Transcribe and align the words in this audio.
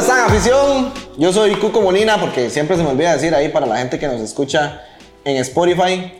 están, 0.00 0.30
afición? 0.30 0.92
Yo 1.18 1.30
soy 1.30 1.54
Cuco 1.56 1.82
Molina, 1.82 2.18
porque 2.18 2.48
siempre 2.48 2.74
se 2.74 2.82
me 2.82 2.88
olvida 2.88 3.12
decir 3.12 3.34
ahí 3.34 3.50
para 3.50 3.66
la 3.66 3.76
gente 3.76 3.98
que 3.98 4.06
nos 4.06 4.18
escucha 4.22 4.80
en 5.24 5.36
Spotify. 5.36 6.10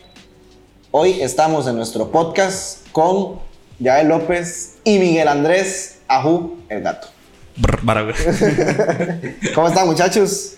Hoy 0.91 1.19
estamos 1.19 1.65
en 1.65 1.77
nuestro 1.77 2.11
podcast 2.11 2.87
con 2.91 3.39
Yael 3.79 4.09
López 4.09 4.75
y 4.83 4.99
Miguel 4.99 5.27
Andrés 5.27 5.97
Ajú, 6.07 6.59
el 6.69 6.83
gato. 6.83 7.07
¿Cómo 9.55 9.67
están, 9.67 9.87
muchachos? 9.87 10.57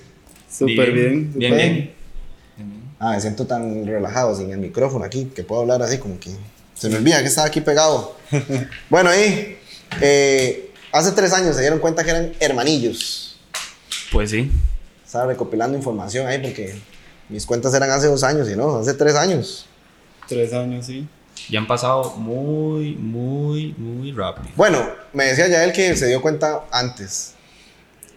Súper 0.51 0.91
bien. 0.91 1.31
Bien, 1.33 1.55
bien. 1.55 1.93
Ah, 2.99 3.11
me 3.11 3.21
siento 3.21 3.47
tan 3.47 3.87
relajado 3.87 4.35
sin 4.35 4.51
el 4.51 4.57
micrófono 4.57 5.05
aquí 5.05 5.31
que 5.33 5.43
puedo 5.43 5.61
hablar 5.61 5.81
así 5.81 5.97
como 5.97 6.19
que 6.19 6.31
se 6.73 6.89
me 6.89 6.97
olvida 6.97 7.21
que 7.21 7.27
estaba 7.27 7.47
aquí 7.47 7.61
pegado. 7.61 8.17
bueno, 8.89 9.11
ahí, 9.11 9.57
eh, 10.01 10.62
hace 10.93 11.11
tres 11.11 11.33
años 11.33 11.55
se 11.55 11.61
dieron 11.61 11.79
cuenta 11.79 12.03
que 12.05 12.11
eran 12.11 12.31
hermanillos. 12.39 13.35
Pues 14.11 14.29
sí. 14.31 14.49
Estaba 15.05 15.25
recopilando 15.27 15.77
información 15.77 16.25
ahí 16.27 16.39
porque 16.39 16.75
mis 17.29 17.45
cuentas 17.45 17.73
eran 17.73 17.89
hace 17.91 18.07
dos 18.07 18.23
años 18.23 18.49
y 18.49 18.55
no, 18.55 18.77
hace 18.77 18.93
tres 18.93 19.15
años. 19.15 19.65
Tres 20.27 20.53
años, 20.53 20.85
sí. 20.85 21.05
Ya 21.49 21.59
han 21.59 21.67
pasado 21.67 22.11
muy, 22.17 22.95
muy, 22.95 23.73
muy 23.77 24.11
rápido. 24.13 24.47
Bueno, 24.55 24.79
me 25.11 25.25
decía 25.25 25.47
ya 25.49 25.63
él 25.65 25.73
que 25.73 25.95
se 25.97 26.07
dio 26.07 26.21
cuenta 26.21 26.63
antes. 26.71 27.33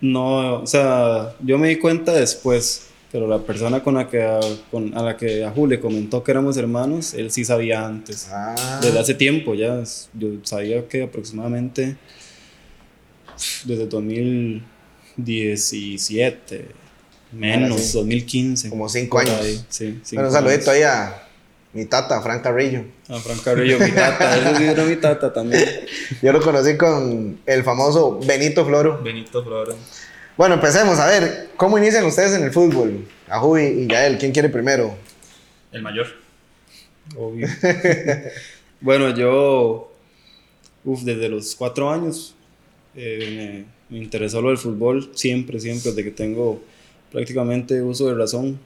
No, 0.01 0.61
o 0.63 0.67
sea, 0.67 1.35
yo 1.41 1.59
me 1.59 1.69
di 1.69 1.77
cuenta 1.79 2.13
después, 2.13 2.89
pero 3.11 3.27
la 3.27 3.39
persona 3.39 3.83
con 3.83 3.95
la 3.95 4.09
que 4.09 4.23
a, 4.23 4.39
con- 4.71 4.97
a 4.97 5.03
la 5.03 5.17
que 5.17 5.45
a 5.45 5.51
Julio 5.51 5.81
comentó 5.81 6.23
que 6.23 6.31
éramos 6.31 6.57
hermanos, 6.59 7.15
él 7.15 7.31
sí 7.33 7.45
sabía 7.45 7.85
antes. 7.87 8.29
Ah, 8.31 8.79
Desde 8.83 8.99
hace 8.99 9.15
tiempo 9.15 9.55
ya, 9.55 9.83
yo 10.15 10.29
sabía 10.43 10.87
que 10.87 11.03
aproximadamente 11.05 11.97
desde 13.65 13.87
2017, 13.87 16.67
menos, 17.33 17.81
sí. 17.81 17.99
2015. 17.99 18.71
Como 18.71 18.89
cinco 18.89 19.19
años. 19.19 19.39
ahí, 19.41 19.65
Sí, 19.69 20.01
cinco 20.03 20.23
bueno, 20.23 20.29
un 20.29 20.35
saludito 20.35 20.71
años. 20.71 20.79
ahí 20.83 20.83
a 20.83 21.23
mi 21.73 21.85
tata, 21.85 22.21
Fran 22.23 22.41
Carrillo. 22.41 22.85
A 23.09 23.19
Fran 23.19 23.39
Carrillo, 23.39 23.79
mi 23.79 23.91
tata, 23.93 24.57
sí 24.57 24.65
era 24.65 24.85
mi 24.85 24.97
tata 24.97 25.33
también. 25.33 25.65
Yo 26.23 26.33
lo 26.33 26.41
conocí 26.41 26.77
con 26.77 27.39
el 27.47 27.65
famoso 27.65 28.19
Benito 28.25 28.65
Floro. 28.65 29.03
Benito 29.03 29.45
Flores. 29.45 29.77
Bueno, 30.37 30.55
empecemos 30.55 30.99
a 30.99 31.07
ver, 31.07 31.51
¿cómo 31.57 31.79
inician 31.79 32.05
ustedes 32.05 32.35
en 32.35 32.45
el 32.45 32.53
fútbol? 32.53 33.07
Y, 33.59 33.83
y 33.83 33.87
Yael, 33.89 34.19
¿quién 34.19 34.33
quiere 34.33 34.49
primero? 34.49 34.97
El 35.73 35.83
mayor. 35.83 36.07
Obvio. 37.17 37.49
bueno, 38.81 39.11
yo, 39.17 39.93
uf, 40.85 41.03
desde 41.03 41.29
los 41.29 41.55
cuatro 41.55 41.91
años 41.91 42.35
eh, 42.97 43.65
me, 43.91 43.97
me 43.97 44.05
interesó 44.05 44.41
lo 44.43 44.49
del 44.49 44.59
fútbol, 44.59 45.11
siempre, 45.15 45.61
siempre, 45.61 45.91
desde 45.91 46.05
que 46.05 46.11
tengo 46.11 46.63
prácticamente 47.13 47.81
uso 47.83 48.09
de 48.09 48.15
razón. 48.15 48.59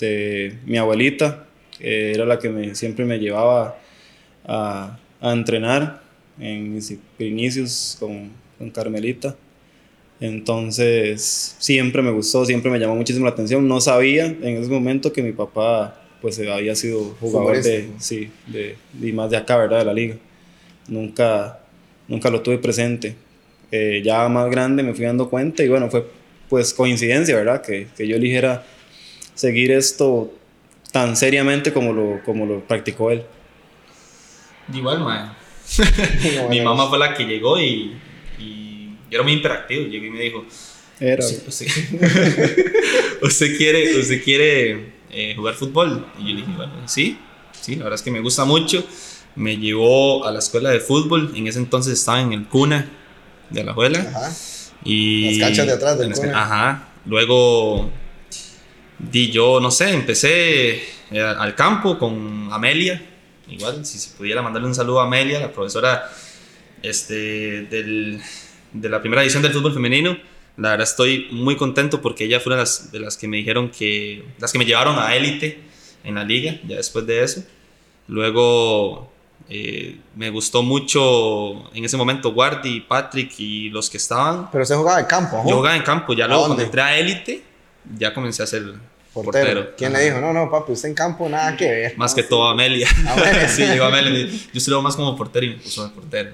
De 0.00 0.58
mi 0.66 0.76
abuelita, 0.76 1.46
era 1.78 2.26
la 2.26 2.40
que 2.40 2.48
me, 2.48 2.74
siempre 2.74 3.04
me 3.04 3.20
llevaba 3.20 3.78
a, 4.44 4.98
a 5.20 5.32
entrenar 5.32 6.02
en 6.40 6.74
mis 6.74 6.96
inicios 7.20 7.96
con, 8.00 8.30
con 8.58 8.70
Carmelita. 8.70 9.36
Entonces, 10.20 11.54
siempre 11.60 12.02
me 12.02 12.10
gustó, 12.10 12.44
siempre 12.44 12.72
me 12.72 12.80
llamó 12.80 12.96
muchísimo 12.96 13.24
la 13.24 13.30
atención. 13.30 13.68
No 13.68 13.80
sabía 13.80 14.26
en 14.26 14.44
ese 14.44 14.68
momento 14.68 15.12
que 15.12 15.22
mi 15.22 15.30
papá 15.30 16.00
pues 16.20 16.38
había 16.40 16.74
sido 16.74 17.14
jugador 17.20 17.62
de, 17.62 17.90
sí, 17.98 18.30
de, 18.46 18.76
y 19.00 19.12
más 19.12 19.30
de 19.30 19.36
acá, 19.36 19.58
¿verdad? 19.58 19.78
De 19.78 19.84
la 19.84 19.94
liga. 19.94 20.16
Nunca, 20.88 21.60
nunca 22.08 22.30
lo 22.30 22.40
tuve 22.40 22.58
presente. 22.58 23.14
Eh, 23.76 24.02
ya 24.04 24.28
más 24.28 24.48
grande 24.52 24.84
me 24.84 24.94
fui 24.94 25.04
dando 25.04 25.28
cuenta 25.28 25.64
y 25.64 25.68
bueno, 25.68 25.90
fue 25.90 26.06
pues 26.48 26.72
coincidencia, 26.72 27.34
¿verdad? 27.34 27.60
Que, 27.60 27.88
que 27.96 28.06
yo 28.06 28.14
eligiera 28.14 28.64
seguir 29.34 29.72
esto 29.72 30.32
tan 30.92 31.16
seriamente 31.16 31.72
como 31.72 31.92
lo, 31.92 32.20
como 32.24 32.46
lo 32.46 32.60
practicó 32.60 33.10
él. 33.10 33.24
Igual, 34.72 35.00
mae. 35.00 35.28
Bueno, 36.22 36.48
Mi 36.50 36.60
mamá 36.60 36.88
fue 36.88 37.00
la 37.00 37.14
que 37.14 37.24
llegó 37.24 37.58
y, 37.60 37.96
y 38.38 38.90
yo 39.10 39.18
era 39.18 39.22
muy 39.24 39.32
interactivo. 39.32 39.86
Llegó 39.88 40.04
y 40.06 40.10
me 40.10 40.20
dijo: 40.20 40.44
Era, 41.00 41.24
¿Usted, 41.24 41.48
usted- 41.48 41.66
usted 43.22 43.56
quiere, 43.56 43.98
usted 43.98 44.22
quiere 44.22 44.92
eh, 45.10 45.34
jugar 45.36 45.54
fútbol? 45.54 46.06
Y 46.20 46.28
yo 46.28 46.34
le 46.34 46.40
dije: 46.42 46.52
Bueno, 46.56 46.74
sí, 46.86 47.18
sí, 47.60 47.74
la 47.74 47.84
verdad 47.84 47.96
es 47.96 48.02
que 48.02 48.12
me 48.12 48.20
gusta 48.20 48.44
mucho. 48.44 48.84
Me 49.34 49.56
llevó 49.56 50.24
a 50.24 50.30
la 50.30 50.38
escuela 50.38 50.70
de 50.70 50.78
fútbol. 50.78 51.32
En 51.34 51.48
ese 51.48 51.58
entonces 51.58 51.94
estaba 51.98 52.20
en 52.20 52.32
el 52.32 52.46
Cuna 52.46 52.88
de 53.54 53.60
Alajuela. 53.62 54.00
Ajá. 54.00 54.32
Y 54.84 55.38
Las 55.38 55.48
canchas 55.48 55.66
de 55.66 55.72
atrás 55.72 55.98
del 55.98 56.10
las 56.10 56.20
Ajá. 56.22 56.88
Luego 57.06 57.90
di 58.98 59.30
yo, 59.30 59.60
no 59.60 59.70
sé, 59.70 59.90
empecé 59.92 60.74
eh, 61.10 61.20
al 61.20 61.54
campo 61.54 61.98
con 61.98 62.48
Amelia. 62.52 63.02
Igual, 63.48 63.84
si 63.84 63.98
se 63.98 64.10
pudiera 64.16 64.42
mandarle 64.42 64.68
un 64.68 64.74
saludo 64.74 65.00
a 65.00 65.04
Amelia, 65.04 65.40
la 65.40 65.52
profesora 65.52 66.10
este, 66.82 67.62
del- 67.62 68.20
de 68.72 68.88
la 68.88 69.00
primera 69.00 69.22
edición 69.22 69.42
del 69.42 69.52
fútbol 69.52 69.72
femenino. 69.74 70.16
La 70.56 70.70
verdad 70.70 70.86
estoy 70.88 71.28
muy 71.32 71.56
contento 71.56 72.00
porque 72.00 72.24
ella 72.24 72.40
fue 72.40 72.50
una 72.50 72.56
de 72.56 72.62
las, 72.62 72.92
de 72.92 73.00
las 73.00 73.16
que 73.16 73.26
me 73.28 73.36
dijeron 73.38 73.70
que, 73.70 74.24
las 74.38 74.52
que 74.52 74.58
me 74.58 74.64
llevaron 74.64 74.98
a 74.98 75.14
élite 75.16 75.58
en 76.04 76.14
la 76.14 76.24
liga, 76.24 76.58
ya 76.66 76.76
después 76.76 77.06
de 77.06 77.22
eso. 77.24 77.42
Luego 78.08 79.12
eh, 79.48 80.00
me 80.16 80.30
gustó 80.30 80.62
mucho 80.62 81.70
en 81.74 81.84
ese 81.84 81.96
momento 81.96 82.32
Guardi, 82.32 82.80
Patrick 82.80 83.32
y 83.38 83.68
los 83.70 83.90
que 83.90 83.98
estaban. 83.98 84.50
Pero 84.50 84.62
usted 84.62 84.76
jugaba 84.76 84.98
de 84.98 85.06
campo, 85.06 85.38
Ajú. 85.38 85.48
Yo 85.50 85.56
jugaba 85.56 85.76
en 85.76 85.82
campo, 85.82 86.12
ya 86.14 86.24
¿A 86.24 86.28
luego 86.28 86.42
dónde? 86.48 86.54
cuando 86.56 86.62
entré 86.64 86.82
a 86.82 86.96
élite, 86.98 87.42
ya 87.96 88.14
comencé 88.14 88.42
a 88.42 88.46
ser 88.46 88.62
portero. 89.12 89.22
portero. 89.22 89.76
¿Quién 89.76 89.92
Ajá. 89.92 89.98
le 90.00 90.04
dijo? 90.10 90.20
No, 90.20 90.32
no, 90.32 90.50
papi, 90.50 90.72
usted 90.72 90.88
en 90.88 90.94
campo 90.94 91.28
nada 91.28 91.56
que 91.56 91.68
ver. 91.70 91.98
Más 91.98 92.14
que 92.14 92.22
todo 92.22 92.48
Amelia. 92.48 92.88
Amelia. 93.08 93.48
sí, 93.48 93.66
llegó 93.66 93.84
Amelia. 93.84 94.10
me 94.10 94.18
dijo, 94.24 94.46
Yo 94.52 94.58
estuve 94.58 94.80
más 94.82 94.96
como 94.96 95.16
portero 95.16 95.44
y 95.46 95.50
me 95.50 95.56
puso 95.56 95.84
de 95.86 95.90
portero. 95.94 96.30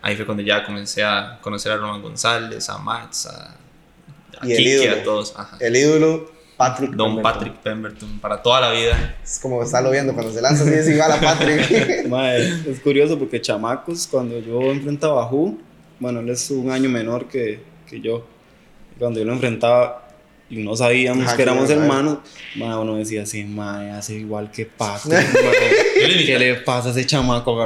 Ahí 0.00 0.16
fue 0.16 0.24
cuando 0.24 0.42
ya 0.42 0.64
comencé 0.64 1.02
a 1.04 1.38
conocer 1.42 1.72
a 1.72 1.76
Roman 1.76 2.00
González, 2.00 2.68
a 2.70 2.78
Max, 2.78 3.26
a, 3.26 3.56
a 4.40 4.46
Y 4.46 4.52
el 4.52 4.56
Kiki, 4.58 4.70
ídolo. 4.70 4.92
a 4.92 5.02
todos. 5.02 5.34
Ajá. 5.36 5.56
El 5.60 5.76
ídolo, 5.76 6.30
Patrick. 6.58 6.90
Don 6.90 7.14
Pemberton. 7.14 7.22
Patrick 7.22 7.54
Pemberton, 7.60 8.18
para 8.18 8.42
toda 8.42 8.60
la 8.60 8.72
vida. 8.72 9.16
Es 9.22 9.38
como 9.38 9.62
estarlo 9.62 9.92
viendo 9.92 10.12
cuando 10.12 10.32
se 10.32 10.42
lanza 10.42 10.64
así, 10.64 10.74
es 10.74 10.88
igual 10.88 11.12
a 11.12 11.20
Patrick. 11.20 12.06
Mae, 12.08 12.70
es 12.70 12.80
curioso 12.80 13.16
porque 13.16 13.40
chamacos, 13.40 14.08
cuando 14.08 14.40
yo 14.40 14.60
enfrentaba 14.72 15.22
a 15.22 15.26
Ju, 15.26 15.56
bueno, 16.00 16.18
él 16.18 16.28
es 16.28 16.50
un 16.50 16.70
año 16.72 16.90
menor 16.90 17.28
que, 17.28 17.60
que 17.88 18.00
yo. 18.00 18.26
Cuando 18.98 19.20
yo 19.20 19.26
lo 19.26 19.34
enfrentaba 19.34 20.08
y 20.50 20.56
no 20.56 20.74
sabíamos 20.74 21.26
Ajá, 21.26 21.36
que 21.36 21.42
éramos 21.42 21.66
claro, 21.66 21.82
hermanos, 21.82 22.18
mae, 22.56 22.76
uno 22.76 22.96
decía 22.96 23.22
así, 23.22 23.44
mae, 23.44 23.92
hace 23.92 24.14
igual 24.14 24.50
que 24.50 24.66
Patrick. 24.66 25.16
Yo 25.98 26.06
¿Qué 26.26 26.38
le 26.38 26.54
pasa 26.56 26.88
a 26.88 26.90
ese 26.92 27.04
chamaco? 27.04 27.56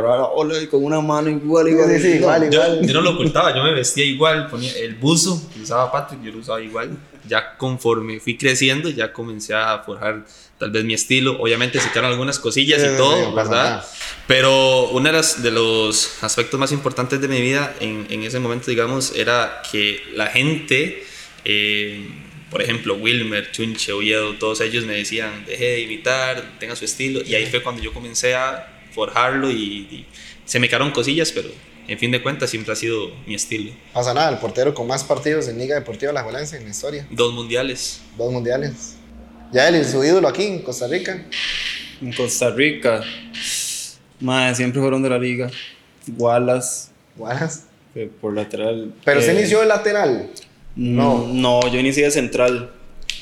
Y 0.61 0.67
con 0.67 0.85
una 0.85 1.01
mano 1.01 1.31
igual, 1.31 1.69
igual. 1.69 1.89
Sí, 1.91 1.99
sí, 2.01 2.09
igual, 2.17 2.51
Yo, 2.51 2.63
igual. 2.63 2.87
yo 2.87 2.95
no 2.95 3.01
lo 3.03 3.11
ocultaba, 3.11 3.55
yo 3.55 3.63
me 3.63 3.73
vestía 3.73 4.05
igual, 4.05 4.49
ponía 4.49 4.73
el 4.79 4.95
buzo 4.97 5.41
que 5.55 5.61
usaba 5.61 5.93
Patrick, 5.93 6.23
yo 6.23 6.33
lo 6.33 6.39
usaba 6.39 6.61
igual. 6.61 6.99
Ya 7.29 7.57
conforme 7.57 8.19
fui 8.21 8.37
creciendo, 8.37 8.91
ya 8.91 9.13
comencé 9.13 9.55
a 9.55 9.79
forjar 9.85 10.25
tal 10.59 10.71
vez 10.71 10.85
mi 10.85 10.95
estilo. 10.95 11.41
Obviamente 11.41 11.79
se 11.81 11.89
quedaron 11.91 12.11
algunas 12.11 12.39
cosillas 12.39 12.81
Sí, 12.83 12.89
y 12.93 12.97
todo, 12.97 13.17
sí, 13.31 13.35
¿verdad? 13.35 13.85
Pero 14.27 14.89
uno 14.91 15.07
de, 15.07 15.13
las- 15.13 15.43
de 15.43 15.51
los 15.51 16.23
aspectos 16.23 16.59
más 16.59 16.73
importantes 16.73 17.21
de 17.21 17.29
mi 17.29 17.41
vida 17.41 17.75
en, 17.81 18.07
en 18.11 18.23
ese 18.23 18.39
momento, 18.41 18.71
digamos, 18.71 19.13
era 19.17 19.63
que 19.71 20.03
la 20.15 20.27
gente, 20.27 21.05
eh, 21.45 22.09
por 22.51 22.61
ejemplo, 22.63 22.95
Wilmer, 22.97 23.51
Chunche, 23.53 23.93
Oviedo, 23.93 24.35
todos 24.35 24.61
ellos 24.61 24.85
me 24.85 24.95
decían, 24.95 25.45
deje 25.47 25.65
de 25.65 25.81
imitar, 25.81 26.59
tenga 26.59 26.77
su 26.77 26.85
estilo. 26.85 27.21
Y 27.25 27.35
ahí 27.35 27.47
fue 27.47 27.63
cuando 27.63 27.83
yo 27.83 27.93
comencé 27.93 28.35
a 28.35 28.69
forjarlo 28.93 29.51
y, 29.51 29.55
y 29.91 30.07
se 30.45 30.59
me 30.61 30.69
quedaron 30.69 30.91
cosillas, 30.91 31.33
pero 31.33 31.49
en 31.89 31.99
fin 31.99 32.11
de 32.11 32.23
cuentas 32.23 32.51
siempre 32.51 32.73
ha 32.73 32.77
sido 32.77 33.11
mi 33.27 33.35
estilo. 33.35 33.73
Pasa 33.93 34.15
nada, 34.15 34.31
el 34.31 34.39
portero 34.39 34.75
con 34.75 34.87
más 34.87 35.05
partidos 35.05 35.49
en 35.49 35.59
Liga 35.59 35.75
Deportiva 35.75 36.13
La 36.13 36.23
Juelense 36.23 36.57
en 36.57 36.65
la 36.65 36.71
historia. 36.71 37.07
Dos 37.11 37.33
mundiales. 37.33 38.01
Dos 38.17 38.33
mundiales. 38.33 38.95
Ya 39.53 39.69
él 39.69 39.77
y 39.77 39.85
su 39.85 40.03
ídolo 40.03 40.29
aquí 40.29 40.45
en 40.45 40.63
Costa 40.63 40.87
Rica. 40.87 41.27
En 42.01 42.13
Costa 42.13 42.51
Rica, 42.51 43.03
mae, 44.21 44.55
siempre 44.55 44.81
fueron 44.81 45.03
de 45.03 45.11
la 45.11 45.19
liga. 45.19 45.51
Wallace, 46.17 46.91
que 47.93 48.07
por 48.07 48.35
lateral. 48.35 48.95
Pero 49.05 49.21
eh, 49.21 49.23
se 49.23 49.35
inició 49.35 49.61
de 49.61 49.67
lateral. 49.67 50.31
No, 50.75 51.29
no, 51.29 51.61
yo 51.69 51.79
inicié 51.79 52.05
de 52.05 52.11
central. 52.11 52.73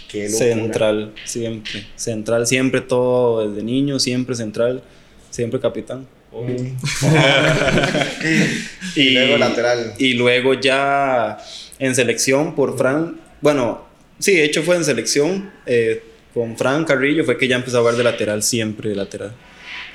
Qué. 0.08 0.28
Central, 0.28 1.12
siempre. 1.24 1.86
Central, 1.96 2.46
siempre 2.46 2.80
todo 2.80 3.48
desde 3.48 3.62
niño, 3.62 3.98
siempre 3.98 4.34
central, 4.34 4.82
siempre 5.30 5.60
capitán. 5.60 6.06
Y 8.96 9.10
luego 9.10 9.36
lateral. 9.38 9.94
Y 9.98 10.14
luego 10.14 10.54
ya 10.54 11.38
en 11.78 11.94
selección 11.94 12.54
por 12.54 12.76
Fran, 12.76 13.20
bueno, 13.40 13.84
sí, 14.18 14.32
de 14.34 14.44
hecho 14.44 14.62
fue 14.62 14.76
en 14.76 14.84
selección 14.84 15.50
eh, 15.66 16.02
con 16.34 16.56
Fran 16.56 16.84
Carrillo, 16.84 17.24
fue 17.24 17.36
que 17.38 17.48
ya 17.48 17.56
empezó 17.56 17.78
a 17.78 17.80
jugar 17.80 17.96
de 17.96 18.04
lateral, 18.04 18.42
siempre 18.42 18.90
de 18.90 18.96
lateral. 18.96 19.32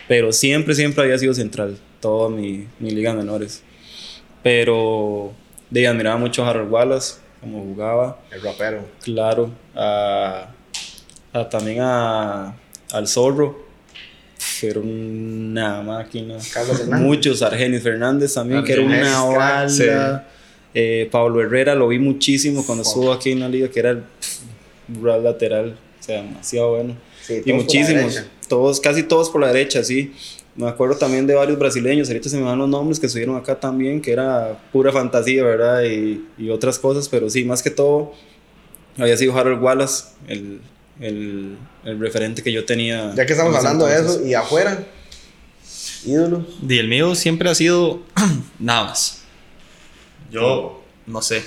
Pero 0.08 0.32
siempre, 0.32 0.76
siempre 0.76 1.04
había 1.04 1.18
sido 1.18 1.34
central, 1.34 1.78
toda 2.00 2.30
mi, 2.30 2.68
mi 2.80 2.92
liga 2.92 3.14
menores. 3.14 3.64
Pero 4.44 5.34
de 5.70 5.80
ahí 5.82 5.86
admiraba 5.88 6.18
mucho 6.18 6.46
a 6.46 6.50
Harold 6.50 6.72
Wallace. 6.72 7.16
como 7.42 7.62
jugaba. 7.64 8.20
El 8.32 8.42
rapero. 8.42 8.86
Claro, 9.04 9.52
a, 9.76 10.50
a- 11.34 11.50
también 11.50 11.80
a, 11.82 12.56
al 12.92 13.08
Zorro, 13.08 13.65
pero 14.62 14.82
una 14.82 15.82
máquina. 15.82 16.38
Carlos 16.54 16.80
Hernández. 16.82 17.06
Muchos, 17.06 17.42
Argenis 17.42 17.82
Fernández 17.82 18.34
también, 18.34 18.64
que 18.64 18.74
era 18.74 18.82
una 18.82 19.24
bala. 19.24 20.28
Eh, 20.78 21.08
Pablo 21.10 21.42
Herrera 21.42 21.74
lo 21.74 21.88
vi 21.88 22.00
muchísimo 22.00 22.66
cuando 22.66 22.84
estuvo 22.84 23.14
aquí 23.14 23.32
en 23.32 23.40
la 23.40 23.48
liga, 23.48 23.70
que 23.70 23.80
era 23.80 23.92
el 23.92 24.00
pff, 24.00 25.02
lateral, 25.24 25.78
o 26.00 26.04
sea, 26.04 26.22
demasiado 26.22 26.72
bueno. 26.72 26.98
Sí, 27.22 27.36
y 27.36 27.38
todos 27.38 27.46
por 27.46 27.50
la 27.50 27.56
muchísimos, 27.56 28.24
todos, 28.50 28.80
casi 28.82 29.04
todos 29.04 29.30
por 29.30 29.40
la 29.40 29.48
derecha, 29.48 29.84
sí. 29.84 30.14
Me 30.58 30.68
acuerdo 30.68 30.98
también 30.98 31.28
de 31.28 31.34
varios 31.34 31.58
brasileños, 31.58 32.10
ahorita 32.10 32.28
se 32.28 32.38
me 32.38 32.44
van 32.44 32.60
los 32.60 32.68
nombres 32.68 33.00
que 33.00 33.06
estuvieron 33.06 33.38
acá 33.38 33.58
también, 33.58 34.02
que 34.02 34.12
era 34.12 34.60
pura 34.74 34.92
fantasía, 34.92 35.44
¿verdad? 35.44 35.84
Y, 35.84 36.26
y 36.38 36.50
otras 36.50 36.78
cosas, 36.78 37.08
pero 37.08 37.30
sí, 37.30 37.46
más 37.46 37.64
que 37.64 37.70
todo, 37.70 38.12
había 38.98 39.16
sido 39.16 39.38
Harold 39.38 39.62
Wallace, 39.62 40.06
el, 40.28 40.60
el, 41.00 41.58
el 41.84 42.00
referente 42.00 42.42
que 42.44 42.52
yo 42.52 42.66
tenía. 42.66 43.14
Ya 43.16 43.26
que 43.26 43.34
estamos 43.34 43.56
hablando 43.56 43.86
de 43.86 44.00
eso, 44.00 44.26
y 44.26 44.34
afuera, 44.34 44.86
ídolo. 46.06 46.46
Y 46.68 46.78
el 46.78 46.88
mío 46.88 47.16
siempre 47.16 47.50
ha 47.50 47.56
sido 47.56 48.02
Navas. 48.60 49.24
Yo, 50.32 50.84
no 51.06 51.22
sé, 51.22 51.44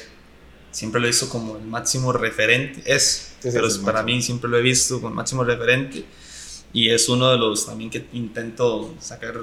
siempre 0.70 1.00
lo 1.00 1.06
he 1.06 1.10
visto 1.10 1.28
como 1.28 1.56
el 1.56 1.64
máximo 1.64 2.12
referente. 2.12 2.82
Es, 2.84 3.24
Sí, 3.40 3.50
sí, 3.52 3.56
pero 3.56 3.68
para 3.84 4.02
máximo. 4.02 4.16
mí 4.16 4.22
siempre 4.22 4.50
lo 4.50 4.58
he 4.58 4.62
visto 4.62 4.96
como 4.96 5.08
el 5.08 5.14
máximo 5.14 5.44
referente. 5.44 6.04
Y 6.72 6.90
es 6.90 7.08
uno 7.08 7.30
de 7.30 7.38
los 7.38 7.66
también 7.66 7.88
que 7.88 8.04
intento 8.12 8.94
sacar 9.00 9.34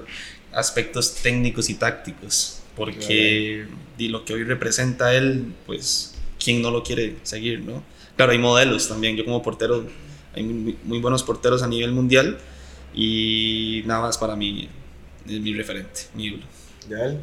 aspectos 0.51 1.16
técnicos 1.16 1.69
y 1.69 1.75
tácticos. 1.75 2.60
Porque 2.75 3.68
di 3.98 4.10
lo 4.10 4.25
que 4.25 4.34
hoy 4.34 4.44
representa 4.44 5.13
él, 5.16 5.54
pues, 5.66 6.13
¿quién 6.44 6.62
no 6.62 6.72
lo 6.72 6.84
quiere 6.84 7.16
seguir, 7.24 7.62
no? 7.62 7.81
Claro, 8.15 8.31
hay 8.31 8.38
modelos 8.38 8.88
también. 8.88 9.15
Yo 9.15 9.25
como 9.25 9.41
portero, 9.41 9.85
hay 10.33 10.44
muy, 10.44 10.77
muy 10.83 11.00
buenos 11.00 11.23
porteros 11.23 11.63
a 11.63 11.67
nivel 11.67 11.91
mundial. 11.91 12.38
Y 12.94 13.83
Navas 13.85 14.17
para 14.17 14.35
mí 14.35 14.69
es 15.27 15.39
mi 15.39 15.53
referente, 15.53 16.01
mi 16.13 16.27
ídolo. 16.27 16.44
Ya 16.89 17.06
él. 17.06 17.19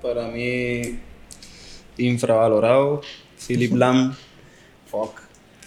Para 0.00 0.28
mí, 0.28 0.98
infravalorado, 1.98 3.02
Philip 3.46 3.72
Lam. 3.74 4.14
Fuck. 4.90 5.20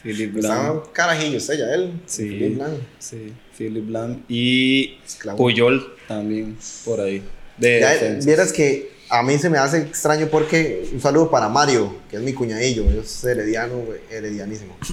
Philip 0.03 0.35
Lam. 0.35 0.67
Estaba 0.67 0.93
carajillo 0.93 1.37
usted, 1.37 1.57
ya 1.57 1.73
él. 1.73 1.91
Sí. 2.05 2.29
Philip 2.29 2.57
Lang. 2.57 2.77
Sí, 2.99 3.33
Philip 3.57 3.89
Lam. 3.89 4.23
Y. 4.29 4.97
Puyol 5.35 5.95
también, 6.07 6.57
por 6.85 7.01
ahí. 7.01 7.23
De 7.57 8.19
vieras 8.23 8.53
que 8.53 8.94
a 9.09 9.23
mí 9.23 9.37
se 9.37 9.49
me 9.49 9.57
hace 9.57 9.79
extraño 9.79 10.27
porque 10.31 10.89
un 10.93 11.01
saludo 11.01 11.29
para 11.29 11.49
Mario, 11.49 11.95
que 12.09 12.17
es 12.17 12.21
mi 12.21 12.33
cuñadillo, 12.33 12.89
es 12.89 13.23
herediano, 13.23 13.83
heredianísimo. 14.09 14.75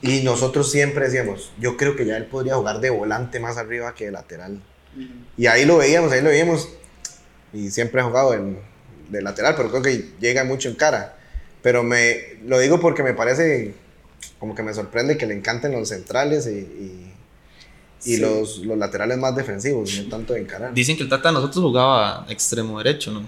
Y 0.00 0.22
nosotros 0.22 0.70
siempre 0.70 1.06
decíamos, 1.06 1.50
yo 1.58 1.76
creo 1.76 1.96
que 1.96 2.06
ya 2.06 2.16
él 2.16 2.26
podría 2.26 2.54
jugar 2.54 2.78
de 2.78 2.88
volante 2.88 3.40
más 3.40 3.56
arriba 3.56 3.96
que 3.96 4.04
de 4.04 4.10
lateral. 4.12 4.62
Y 5.36 5.46
ahí 5.46 5.64
lo 5.64 5.78
veíamos, 5.78 6.12
ahí 6.12 6.22
lo 6.22 6.28
veíamos. 6.28 6.68
Y 7.52 7.70
siempre 7.72 8.00
ha 8.00 8.04
jugado 8.04 8.32
en- 8.32 8.60
de 9.08 9.22
lateral, 9.22 9.54
pero 9.56 9.70
creo 9.70 9.82
que 9.82 10.10
llega 10.20 10.44
mucho 10.44 10.68
en 10.68 10.76
cara. 10.76 11.16
Pero 11.62 11.82
me 11.82 12.36
lo 12.46 12.60
digo 12.60 12.78
porque 12.78 13.02
me 13.02 13.12
parece 13.12 13.74
como 14.38 14.54
que 14.54 14.62
me 14.62 14.72
sorprende 14.72 15.16
que 15.18 15.26
le 15.26 15.34
encanten 15.34 15.72
los 15.72 15.88
centrales 15.88 16.46
y, 16.46 16.50
y, 16.50 17.07
y 18.04 18.14
Sí. 18.14 18.20
los, 18.20 18.58
los 18.58 18.78
laterales 18.78 19.18
más 19.18 19.34
defensivos, 19.34 19.98
no 20.04 20.08
tanto 20.08 20.32
de 20.34 20.40
encarar. 20.40 20.72
Dicen 20.74 20.96
que 20.96 21.02
el 21.02 21.08
Tata 21.08 21.32
nosotros 21.32 21.62
jugaba 21.64 22.26
extremo 22.28 22.78
derecho, 22.78 23.10
¿no? 23.12 23.20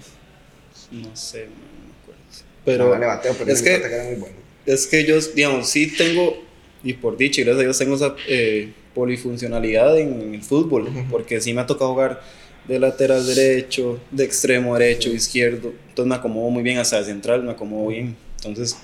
No 0.91 1.15
sé, 1.15 1.45
no 1.45 1.51
me 1.51 2.01
acuerdo. 2.01 2.21
Pero, 2.65 2.89
no 2.93 2.99
le 2.99 3.05
bateo, 3.05 3.35
pero 3.37 3.51
es 3.51 3.61
que- 3.61 3.75
empate 3.75 3.93
era 3.95 4.03
muy 4.05 4.15
bueno. 4.15 4.35
es 4.65 4.87
que 4.87 5.05
yo, 5.05 5.19
digamos, 5.35 5.67
sí 5.69 5.87
tengo, 5.95 6.41
y 6.83 6.93
por 6.93 7.17
dicho, 7.17 7.41
y 7.41 7.43
gracias 7.43 7.59
a 7.59 7.63
Dios 7.63 7.77
tengo 7.77 7.95
esa 7.95 8.15
eh, 8.27 8.73
polifuncionalidad 8.93 9.97
en 9.99 10.33
el 10.35 10.41
fútbol, 10.41 10.89
porque 11.09 11.39
sí 11.41 11.53
me 11.53 11.61
ha 11.61 11.65
tocado 11.65 11.91
jugar 11.93 12.21
de 12.67 12.79
lateral 12.79 13.25
derecho, 13.25 13.99
de 14.11 14.23
extremo 14.23 14.77
derecho, 14.77 15.09
izquierdo, 15.09 15.73
entonces 15.89 16.05
me 16.09 16.15
acomodo 16.15 16.49
muy 16.49 16.61
bien 16.63 16.77
hasta 16.77 16.97
de 16.99 17.05
central, 17.05 17.43
me 17.43 17.51
acomodo 17.51 17.87
bien, 17.87 18.15
entonces, 18.37 18.77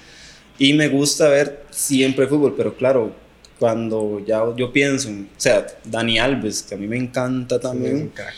y 0.58 0.74
me 0.74 0.88
gusta 0.88 1.30
ver 1.30 1.64
siempre 1.70 2.26
fútbol, 2.28 2.56
pero 2.58 2.76
claro, 2.76 3.14
cuando 3.60 4.22
ya 4.26 4.44
yo 4.56 4.72
pienso, 4.72 5.10
en, 5.10 5.30
o 5.36 5.40
sea, 5.40 5.66
Dani 5.84 6.20
Alves, 6.20 6.64
que 6.64 6.76
a 6.76 6.78
mí 6.78 6.88
me 6.88 6.98
encanta 6.98 7.60
también, 7.60 8.10
crack. 8.10 8.34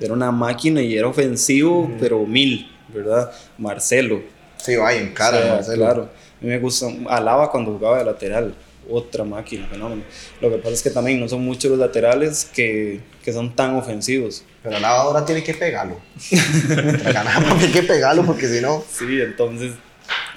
era 0.00 0.12
una 0.12 0.30
máquina 0.30 0.80
y 0.80 0.96
era 0.96 1.08
ofensivo, 1.08 1.90
pero 1.98 2.24
mil, 2.26 2.70
¿verdad? 2.92 3.32
Marcelo, 3.58 4.22
Sí, 4.58 4.76
vaya, 4.76 5.00
en 5.00 5.14
cara, 5.14 5.38
o 5.38 5.40
sea, 5.42 5.54
Marcelo. 5.54 5.84
Claro. 5.84 6.02
A 6.02 6.44
mí 6.44 6.50
me 6.50 6.58
gusta. 6.58 6.86
Alaba 7.08 7.50
cuando 7.50 7.72
jugaba 7.72 7.98
de 7.98 8.04
lateral. 8.04 8.54
Otra 8.90 9.22
máquina, 9.22 9.66
fenómeno. 9.66 10.02
Lo 10.40 10.50
que 10.50 10.56
pasa 10.56 10.70
es 10.70 10.82
que 10.82 10.90
también 10.90 11.20
no 11.20 11.28
son 11.28 11.44
muchos 11.44 11.70
los 11.70 11.78
laterales 11.78 12.46
que, 12.54 13.00
que 13.22 13.32
son 13.34 13.54
tan 13.54 13.76
ofensivos. 13.76 14.44
Pero 14.62 14.76
al 14.76 14.82
lado 14.82 15.00
ahora 15.02 15.26
tiene 15.26 15.42
que 15.42 15.52
pegarlo. 15.52 16.00
Ganamos, 17.04 17.58
tiene 17.58 17.72
que 17.72 17.82
pegarlo 17.82 18.24
porque 18.24 18.48
si 18.48 18.62
no. 18.62 18.82
Sí, 18.90 19.20
entonces. 19.20 19.72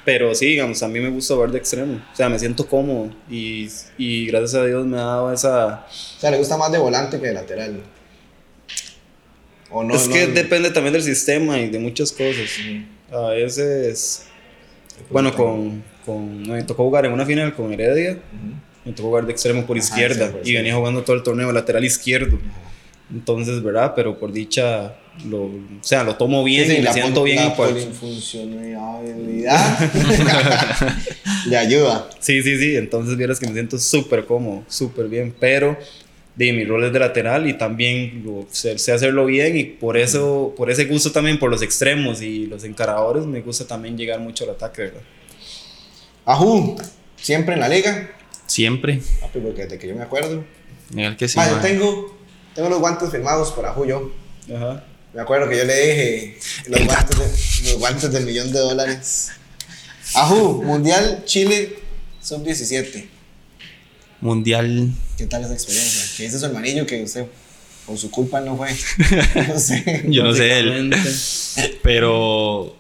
Pero 0.03 0.33
sí, 0.33 0.47
digamos, 0.47 0.81
a 0.81 0.87
mí 0.87 0.99
me 0.99 1.09
gusta 1.09 1.35
ver 1.35 1.51
de 1.51 1.59
extremo. 1.59 2.01
O 2.11 2.15
sea, 2.15 2.27
me 2.27 2.39
siento 2.39 2.65
cómodo. 2.65 3.11
Y, 3.29 3.69
y 3.97 4.25
gracias 4.27 4.55
a 4.55 4.65
Dios 4.65 4.85
me 4.85 4.97
ha 4.97 5.01
dado 5.01 5.31
esa. 5.31 5.85
O 5.87 6.19
sea, 6.19 6.31
le 6.31 6.37
gusta 6.37 6.57
más 6.57 6.71
de 6.71 6.79
volante 6.79 7.19
que 7.19 7.27
de 7.27 7.33
lateral. 7.33 7.81
O 9.69 9.83
no. 9.83 9.95
es 9.95 10.07
no, 10.07 10.13
que 10.13 10.27
no. 10.27 10.33
depende 10.33 10.71
también 10.71 10.93
del 10.93 11.03
sistema 11.03 11.59
y 11.59 11.69
de 11.69 11.79
muchas 11.79 12.11
cosas. 12.11 12.49
A 13.11 13.29
veces. 13.29 14.25
Bueno, 15.09 15.33
con, 15.35 15.83
con. 16.05 16.41
Me 16.43 16.63
tocó 16.63 16.83
jugar 16.83 17.05
en 17.05 17.13
una 17.13 17.25
final 17.25 17.53
con 17.53 17.71
Heredia. 17.71 18.17
Me 18.83 18.93
tocó 18.93 19.09
jugar 19.09 19.25
de 19.27 19.33
extremo 19.33 19.65
por 19.67 19.77
Ajá, 19.77 19.85
izquierda 19.85 20.27
sí, 20.27 20.31
por 20.33 20.47
y 20.47 20.53
venía 20.55 20.75
jugando 20.75 21.03
todo 21.03 21.15
el 21.15 21.21
torneo 21.21 21.51
lateral 21.51 21.85
izquierdo. 21.85 22.39
Entonces, 23.11 23.61
¿verdad? 23.61 23.93
Pero 23.95 24.17
por 24.17 24.31
dicha, 24.31 24.95
lo, 25.29 25.43
o 25.43 25.51
sea, 25.81 26.03
lo 26.03 26.15
tomo 26.15 26.43
bien 26.43 26.65
Sí, 26.65 26.69
sí, 26.71 26.75
y 26.75 26.79
me 26.79 26.83
la 26.85 26.93
siento 26.93 27.23
bien 27.23 27.37
la 27.37 27.45
en 27.47 27.51
cual- 27.55 27.71
polifuncionalidad 27.73 29.01
le 31.47 31.57
ayuda. 31.57 32.09
Sí, 32.19 32.41
sí, 32.41 32.57
sí. 32.57 32.75
Entonces, 32.75 33.17
vieras 33.17 33.39
que 33.39 33.47
me 33.47 33.53
siento 33.53 33.77
súper 33.77 34.25
cómodo, 34.25 34.63
súper 34.67 35.07
bien. 35.07 35.33
Pero 35.39 35.77
de 36.35 36.53
mi 36.53 36.63
rol 36.63 36.85
es 36.85 36.93
de 36.93 36.99
lateral 36.99 37.47
y 37.49 37.57
también 37.57 38.23
lo, 38.25 38.47
sé, 38.49 38.77
sé 38.77 38.93
hacerlo 38.93 39.25
bien 39.25 39.57
y 39.57 39.65
por 39.65 39.97
eso, 39.97 40.53
por 40.55 40.71
ese 40.71 40.85
gusto 40.85 41.11
también 41.11 41.37
por 41.37 41.51
los 41.51 41.61
extremos 41.61 42.21
y 42.21 42.45
los 42.47 42.63
encaradores, 42.63 43.25
me 43.25 43.41
gusta 43.41 43.67
también 43.67 43.97
llegar 43.97 44.19
mucho 44.21 44.45
al 44.45 44.51
ataque, 44.51 44.83
¿verdad? 44.83 45.01
Ajú, 46.25 46.77
siempre 47.17 47.55
en 47.55 47.59
la 47.59 47.67
liga. 47.67 48.11
Siempre. 48.45 49.01
Papi, 49.19 49.39
porque 49.39 49.63
desde 49.63 49.77
que 49.77 49.87
yo 49.87 49.95
me 49.95 50.03
acuerdo. 50.03 50.43
Miguel 50.93 51.17
que 51.17 51.27
sí. 51.27 51.37
Ah, 51.39 51.49
yo 51.49 51.57
tengo, 51.59 52.17
tengo 52.55 52.69
los 52.69 52.79
guantes 52.79 53.09
firmados 53.11 53.51
por 53.51 53.65
Ajú 53.65 53.85
yo. 53.85 54.11
Ajá. 54.55 54.83
Me 55.13 55.21
acuerdo 55.21 55.49
que 55.49 55.57
yo 55.57 55.65
le 55.65 55.75
dije 55.75 56.39
los 56.67 56.85
guantes, 56.85 57.17
de- 57.19 57.69
los 57.71 57.79
guantes 57.79 58.11
del 58.11 58.25
millón 58.25 58.51
de 58.51 58.59
dólares. 58.59 59.31
Ajú, 60.15 60.63
Mundial 60.63 61.23
Chile 61.25 61.79
Sub-17. 62.21 63.07
Mundial. 64.21 64.91
¿Qué 65.17 65.25
tal 65.25 65.43
esa 65.43 65.53
experiencia? 65.53 66.03
¿Qué 66.17 66.23
dice 66.23 66.39
su 66.39 66.45
hermanillo 66.45 66.85
que 66.85 67.03
usted, 67.03 67.25
por 67.85 67.97
su 67.97 68.11
culpa, 68.11 68.39
no 68.41 68.55
fue? 68.57 68.69
No 69.47 69.59
sé. 69.59 70.03
Yo 70.07 70.23
no 70.23 70.33
sé 70.33 70.59
él. 70.59 70.93
Pero, 71.81 72.75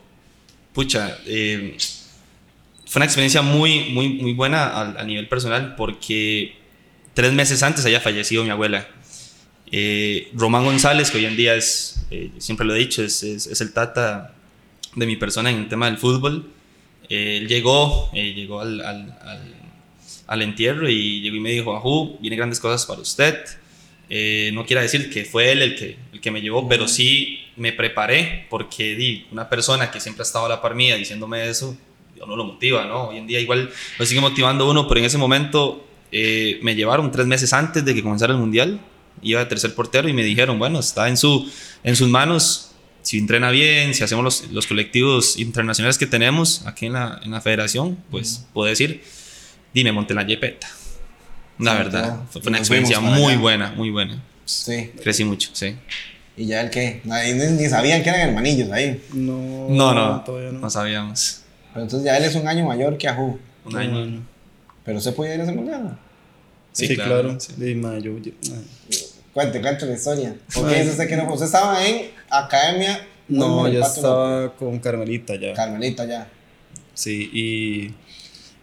pucha, 0.73 1.17
eh, 1.25 1.75
fue 2.85 2.99
una 2.99 3.05
experiencia 3.05 3.41
muy, 3.41 3.89
muy, 3.91 4.09
muy 4.09 4.33
buena 4.33 4.65
a, 4.67 5.01
a 5.01 5.03
nivel 5.03 5.27
personal 5.27 5.75
porque 5.75 6.55
tres 7.13 7.33
meses 7.33 7.63
antes 7.63 7.83
había 7.85 7.99
fallecido 8.01 8.43
mi 8.43 8.51
abuela. 8.51 8.87
Eh, 9.71 10.29
Román 10.33 10.65
González, 10.65 11.11
que 11.11 11.17
hoy 11.17 11.25
en 11.25 11.37
día 11.37 11.55
es, 11.55 12.05
eh, 12.11 12.29
siempre 12.39 12.65
lo 12.65 12.75
he 12.75 12.79
dicho, 12.79 13.03
es, 13.03 13.23
es- 13.23 13.47
es 13.47 13.61
el 13.61 13.73
tata 13.73 14.33
de 14.95 15.05
mi 15.05 15.15
persona 15.15 15.49
en 15.49 15.57
el 15.59 15.69
tema 15.69 15.85
del 15.85 15.97
fútbol. 15.97 16.45
Eh, 17.09 17.37
él 17.41 17.47
llegó, 17.47 18.11
llegó 18.13 18.59
al, 18.61 18.81
al- 18.81 19.17
al- 19.21 19.55
al 20.27 20.41
entierro 20.41 20.89
y 20.89 21.21
llegó 21.21 21.35
y 21.35 21.39
me 21.39 21.51
dijo, 21.51 21.75
Ajú, 21.75 22.17
vienen 22.21 22.37
grandes 22.37 22.59
cosas 22.59 22.85
para 22.85 23.01
usted. 23.01 23.37
No 24.53 24.65
quiero 24.65 24.81
decir 24.81 25.09
que 25.09 25.23
fue 25.23 25.51
él 25.53 25.61
el 25.61 25.75
que, 25.77 25.97
el 26.11 26.19
que 26.19 26.31
me 26.31 26.41
llevó, 26.41 26.67
pero 26.67 26.85
sí 26.87 27.39
me 27.55 27.71
preparé 27.71 28.45
porque 28.49 28.93
di, 28.95 29.25
una 29.31 29.47
persona 29.47 29.89
que 29.89 30.01
siempre 30.01 30.21
ha 30.23 30.25
estado 30.25 30.45
a 30.47 30.49
la 30.49 30.61
par 30.61 30.75
mía 30.75 30.95
diciéndome 30.97 31.47
eso, 31.47 31.77
uno 32.21 32.35
lo 32.35 32.43
motiva, 32.43 32.85
¿no? 32.85 33.07
Hoy 33.09 33.17
en 33.17 33.27
día 33.27 33.39
igual 33.39 33.69
lo 33.97 34.05
sigue 34.05 34.19
motivando 34.19 34.69
uno, 34.69 34.85
pero 34.87 34.99
en 34.99 35.05
ese 35.05 35.17
momento 35.17 35.87
eh, 36.11 36.59
me 36.61 36.75
llevaron 36.75 37.09
tres 37.09 37.25
meses 37.25 37.53
antes 37.53 37.83
de 37.85 37.93
que 37.95 38.03
comenzara 38.03 38.33
el 38.33 38.39
Mundial, 38.39 38.81
iba 39.21 39.39
de 39.39 39.45
tercer 39.45 39.73
portero 39.75 40.07
y 40.09 40.13
me 40.13 40.23
dijeron, 40.23 40.57
bueno, 40.59 40.79
está 40.79 41.07
en, 41.07 41.17
su, 41.17 41.49
en 41.83 41.95
sus 41.95 42.09
manos, 42.09 42.71
si 43.01 43.17
entrena 43.17 43.51
bien, 43.51 43.93
si 43.93 44.03
hacemos 44.03 44.23
los, 44.23 44.51
los 44.51 44.67
colectivos 44.67 45.37
internacionales 45.39 45.97
que 45.97 46.07
tenemos 46.07 46.65
aquí 46.67 46.85
en 46.87 46.93
la, 46.93 47.19
en 47.23 47.31
la 47.31 47.41
federación, 47.41 47.97
pues 48.11 48.45
puedo 48.53 48.69
decir, 48.69 49.03
dime, 49.73 49.91
monté 49.91 50.13
la 50.13 50.25
jepeta. 50.25 50.67
La 51.59 51.71
Sí, 51.73 51.77
verdad, 51.77 52.03
claro. 52.03 52.25
fue 52.31 52.41
una 52.47 52.57
experiencia 52.57 52.99
muy 52.99 53.33
allá. 53.33 53.39
buena, 53.39 53.71
muy 53.73 53.89
buena. 53.91 54.21
Sí. 54.45 54.91
Crecí 55.01 55.23
mucho, 55.23 55.49
sí. 55.53 55.75
¿Y 56.37 56.45
ya 56.47 56.61
el 56.61 56.69
qué? 56.71 57.01
Nadie 57.03 57.33
ni, 57.35 57.61
ni 57.61 57.69
sabían 57.69 58.01
que 58.01 58.09
eran 58.09 58.21
hermanillos 58.29 58.71
ahí. 58.71 59.03
No, 59.13 59.67
No, 59.69 59.93
no, 59.93 60.21
todavía 60.21 60.51
no. 60.51 60.59
no 60.59 60.69
sabíamos. 60.69 61.41
Pero 61.73 61.83
entonces 61.83 62.05
ya 62.05 62.17
él 62.17 62.23
es 62.23 62.35
un 62.35 62.47
año 62.47 62.65
mayor 62.65 62.97
que 62.97 63.07
Ajú. 63.07 63.37
Un 63.65 63.75
año. 63.77 64.23
Pero 64.83 64.99
se 64.99 65.11
puede 65.11 65.35
ir 65.35 65.41
a 65.41 65.43
ese 65.43 65.51
mundial. 65.53 65.97
Sí, 66.71 66.87
Sí, 66.87 66.95
claro. 66.95 67.21
claro, 67.21 67.39
sí. 67.39 67.53
Sí, 67.59 67.75
ma, 67.75 67.97
yo- 67.99 68.17
yo- 68.19 68.31
ma. 68.49 68.57
Cuente, 69.33 69.61
cuente 69.61 69.85
la 69.85 69.93
historia. 69.93 70.35
¿Por 70.53 70.65
Ay. 70.67 70.73
qué 70.73 70.79
dice 70.81 70.91
usted 70.91 71.07
que 71.07 71.15
no? 71.17 71.31
Usted 71.33 71.45
estaba 71.45 71.85
en 71.85 72.07
Academia. 72.29 73.07
No, 73.29 73.67
yo 73.69 73.81
estaba 73.81 74.53
con 74.55 74.77
Carmelita 74.79 75.35
ya. 75.35 75.53
Carmelita 75.53 76.05
ya. 76.05 76.27
Sí, 76.93 77.29
y. 77.33 77.93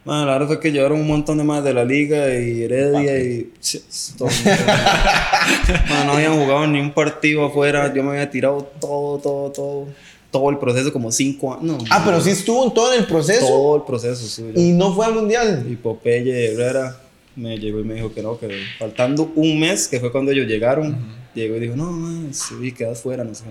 Bueno, 0.05 0.25
la 0.25 0.33
verdad 0.33 0.47
fue 0.47 0.59
que 0.59 0.71
llevaron 0.71 1.01
un 1.01 1.07
montón 1.07 1.37
de 1.39 1.43
más 1.43 1.63
de 1.63 1.73
la 1.73 1.83
liga 1.85 2.33
y 2.33 2.63
Heredia 2.63 3.19
y. 3.19 3.51
Sí, 3.59 3.83
todo. 4.17 4.29
Mano, 5.89 6.05
no 6.05 6.11
habían 6.13 6.33
jugado 6.39 6.67
ni 6.67 6.79
un 6.79 6.93
partido 6.93 7.45
afuera. 7.45 7.93
Yo 7.93 8.03
me 8.03 8.11
había 8.11 8.29
tirado 8.29 8.71
todo, 8.79 9.17
todo, 9.19 9.51
todo. 9.51 9.87
Todo 10.31 10.51
el 10.51 10.59
proceso, 10.59 10.93
como 10.93 11.11
cinco 11.11 11.53
años. 11.55 11.63
No, 11.63 11.77
Ah, 11.89 12.03
pero 12.05 12.21
sí 12.21 12.29
estuvo 12.29 12.63
en 12.63 12.71
todo 12.73 12.93
el 12.93 13.05
proceso 13.05 13.47
todo 13.47 13.75
el 13.77 13.81
proceso 13.81 14.27
suyo. 14.27 14.51
y 14.55 14.71
no 14.73 14.93
fue 14.93 15.07
al 15.07 15.13
mundial. 15.15 15.65
Y 15.67 15.75
Popeye 15.75 16.53
Herrera 16.53 16.95
me 17.39 17.57
llegó 17.57 17.79
y 17.79 17.83
me 17.83 17.95
dijo 17.95 18.13
que 18.13 18.21
no, 18.21 18.37
que 18.37 18.49
faltando 18.77 19.31
un 19.35 19.59
mes, 19.59 19.87
que 19.87 19.99
fue 19.99 20.11
cuando 20.11 20.31
ellos 20.31 20.47
llegaron, 20.47 20.97
llegó 21.33 21.55
y 21.55 21.59
dijo, 21.61 21.75
no, 21.75 21.91
man, 21.91 22.33
sí, 22.33 22.71
quedas 22.73 23.01
fuera, 23.01 23.23
no 23.23 23.33
sé. 23.33 23.45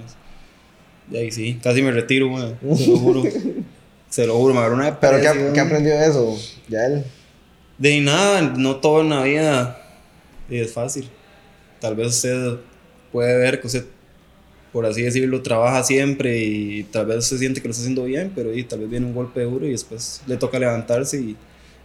Y 1.11 1.17
ahí 1.17 1.31
sí, 1.31 1.59
casi 1.63 1.81
me 1.81 1.91
retiro, 1.91 2.29
man, 2.29 2.59
se 2.77 2.87
lo 2.87 2.99
juro. 2.99 3.23
se 4.11 4.27
lo 4.27 4.37
juro, 4.37 4.53
me 4.53 4.61
agarró 4.61 4.77
una 4.77 5.01
Pero 5.01 5.21
¿qué. 5.21 5.51
¿qué 5.55 5.61
aprendió 5.61 5.95
de 5.95 6.07
eso? 6.07 6.37
Ya 6.69 6.87
él. 6.87 7.05
De 7.79 8.01
nada, 8.01 8.43
no 8.43 8.77
todo 8.77 9.01
en 9.01 9.11
la 9.11 9.23
vida 9.23 9.81
es 10.51 10.73
fácil. 10.73 11.09
Tal 11.81 11.95
vez 11.95 12.09
usted 12.09 12.59
puede 13.13 13.39
ver 13.39 13.61
que 13.61 13.69
usted, 13.69 13.85
por 14.73 14.85
así 14.85 15.03
decirlo, 15.03 15.43
trabaja 15.43 15.83
siempre 15.83 16.39
y 16.39 16.83
tal 16.85 17.07
vez 17.07 17.25
se 17.25 17.39
siente 17.39 17.63
que 17.63 17.69
lo 17.69 17.73
está 17.73 17.83
haciendo 17.83 18.05
bien, 18.05 18.33
pero 18.35 18.53
y 18.53 18.65
tal 18.65 18.81
vez 18.81 18.91
viene 18.91 19.07
un 19.07 19.15
golpe 19.15 19.43
duro 19.43 19.67
y 19.67 19.71
después 19.71 20.23
le 20.27 20.37
toca 20.37 20.59
levantarse 20.59 21.21
y, 21.21 21.37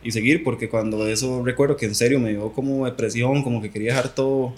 y 0.04 0.12
seguir, 0.12 0.44
porque 0.44 0.70
cuando 0.70 1.08
eso 1.08 1.44
recuerdo 1.44 1.78
que 1.78 1.86
en 1.86 1.96
serio 1.96 2.20
me 2.20 2.32
dio 2.32 2.52
como 2.52 2.86
depresión, 2.86 3.44
como 3.44 3.62
que 3.62 3.70
quería 3.72 3.90
dejar 3.96 4.10
todo 4.16 4.54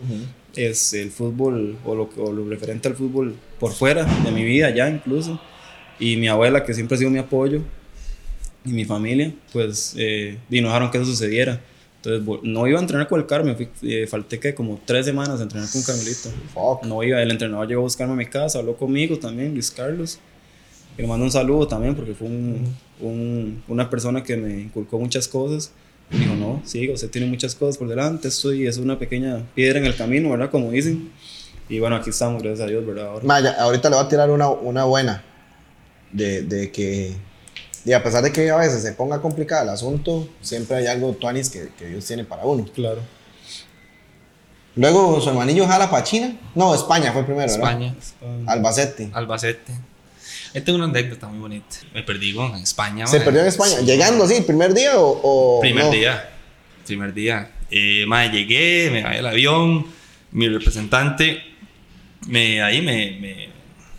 es 0.55 0.93
el 0.93 1.11
fútbol 1.11 1.77
o 1.85 1.95
lo, 1.95 2.09
o 2.17 2.31
lo 2.31 2.47
referente 2.49 2.87
al 2.87 2.95
fútbol 2.95 3.35
por 3.59 3.73
fuera 3.73 4.05
de 4.23 4.31
mi 4.31 4.43
vida 4.45 4.69
ya 4.69 4.89
incluso. 4.89 5.39
Y 5.99 6.17
mi 6.17 6.27
abuela, 6.27 6.63
que 6.65 6.73
siempre 6.73 6.95
ha 6.95 6.97
sido 6.97 7.09
mi 7.11 7.19
apoyo, 7.19 7.61
y 8.65 8.69
mi 8.69 8.83
familia, 8.85 9.31
pues 9.53 9.93
eh, 9.97 10.37
y 10.49 10.61
no 10.61 10.67
dejaron 10.69 10.91
que 10.91 10.97
eso 10.97 11.05
sucediera. 11.05 11.61
Entonces 12.03 12.39
no 12.43 12.67
iba 12.67 12.77
a 12.77 12.81
entrenar 12.81 13.07
con 13.07 13.19
el 13.19 13.25
Carmen, 13.27 13.55
fui- 13.55 13.69
eh, 13.83 14.05
falté 14.07 14.39
que 14.39 14.53
como 14.53 14.79
tres 14.85 15.05
semanas 15.05 15.39
a 15.39 15.43
entrenar 15.43 15.69
con 15.71 15.81
Carmelito. 15.83 16.29
Fuck. 16.53 16.83
No 16.85 17.01
iba, 17.03 17.21
el 17.21 17.31
entrenador 17.31 17.67
llegó 17.67 17.81
a 17.81 17.83
buscarme 17.83 18.13
a 18.13 18.15
mi 18.17 18.25
casa, 18.27 18.59
habló 18.59 18.75
conmigo 18.77 19.17
también, 19.19 19.53
Luis 19.53 19.71
Carlos. 19.71 20.19
Y 20.97 21.01
le 21.01 21.07
mando 21.07 21.25
un 21.25 21.31
saludo 21.31 21.67
también 21.67 21.95
porque 21.95 22.13
fue 22.13 22.27
un- 22.27 22.73
un- 23.01 23.63
una 23.67 23.89
persona 23.89 24.23
que 24.23 24.37
me 24.37 24.61
inculcó 24.61 24.97
muchas 24.99 25.27
cosas. 25.27 25.71
Y 26.11 26.17
dijo, 26.19 26.35
no, 26.35 26.61
siga, 26.65 26.93
usted 26.93 27.09
tiene 27.09 27.27
muchas 27.27 27.55
cosas 27.55 27.77
por 27.77 27.87
delante, 27.87 28.27
esto 28.27 28.53
y 28.53 28.67
es 28.67 28.77
una 28.77 28.97
pequeña 28.99 29.43
piedra 29.55 29.79
en 29.79 29.85
el 29.85 29.95
camino, 29.95 30.29
¿verdad? 30.29 30.51
Como 30.51 30.69
dicen. 30.71 31.11
Y 31.67 31.79
bueno, 31.79 31.95
aquí 31.95 32.11
estamos, 32.11 32.43
gracias 32.43 32.67
a 32.67 32.69
Dios, 32.69 32.85
¿verdad? 32.85 33.07
Ahora. 33.07 33.25
Ma, 33.25 33.39
ya, 33.41 33.53
ahorita 33.59 33.89
le 33.89 33.95
voy 33.95 34.05
a 34.05 34.07
tirar 34.07 34.29
una, 34.29 34.49
una 34.49 34.83
buena. 34.85 35.23
De, 36.11 36.43
de 36.43 36.71
que. 36.71 37.13
Y 37.83 37.91
a 37.93 38.01
pesar 38.03 38.23
de 38.23 38.31
que 38.31 38.49
a 38.51 38.55
veces 38.57 38.81
se 38.83 38.93
ponga 38.93 39.19
complicado 39.21 39.63
el 39.63 39.69
asunto, 39.69 40.29
siempre 40.41 40.77
hay 40.77 40.85
algo 40.87 41.13
tuanis 41.13 41.49
que, 41.49 41.69
que 41.77 41.87
Dios 41.87 42.05
tiene 42.05 42.23
para 42.23 42.45
uno. 42.45 42.65
Claro. 42.73 43.01
Luego 44.75 45.19
su 45.21 45.29
hermanillo 45.29 45.65
jala 45.67 45.89
para 45.89 46.03
China. 46.03 46.37
No, 46.53 46.75
España 46.75 47.11
fue 47.13 47.23
primero, 47.23 47.51
¿verdad? 47.51 47.69
España, 47.69 47.95
Albacete. 48.45 49.09
Albacete. 49.13 49.73
Ahí 50.55 50.61
tengo 50.61 50.77
una 50.77 50.85
anécdota 50.85 51.27
muy 51.27 51.39
bonita. 51.39 51.75
Me 51.93 52.01
perdí 52.01 52.33
con 52.33 52.55
en 52.55 52.63
España. 52.63 53.05
¿Se 53.05 53.19
perdió 53.19 53.41
en 53.41 53.47
España? 53.47 53.81
¿Llegando 53.81 54.23
así, 54.23 54.35
el 54.35 54.45
primer 54.45 54.73
día 54.73 54.97
o.? 54.97 55.19
o 55.21 55.59
Primer 55.59 55.85
no? 55.85 55.91
día. 55.91 56.29
Primer 56.85 57.13
día. 57.13 57.51
Eh, 57.69 58.05
llegué, 58.31 58.89
me 58.89 59.03
bajé 59.03 59.19
el 59.19 59.27
avión. 59.27 59.85
Mi 60.31 60.47
representante 60.47 61.41
me, 62.27 62.61
ahí 62.61 62.81
me, 62.81 63.17
me, 63.19 63.49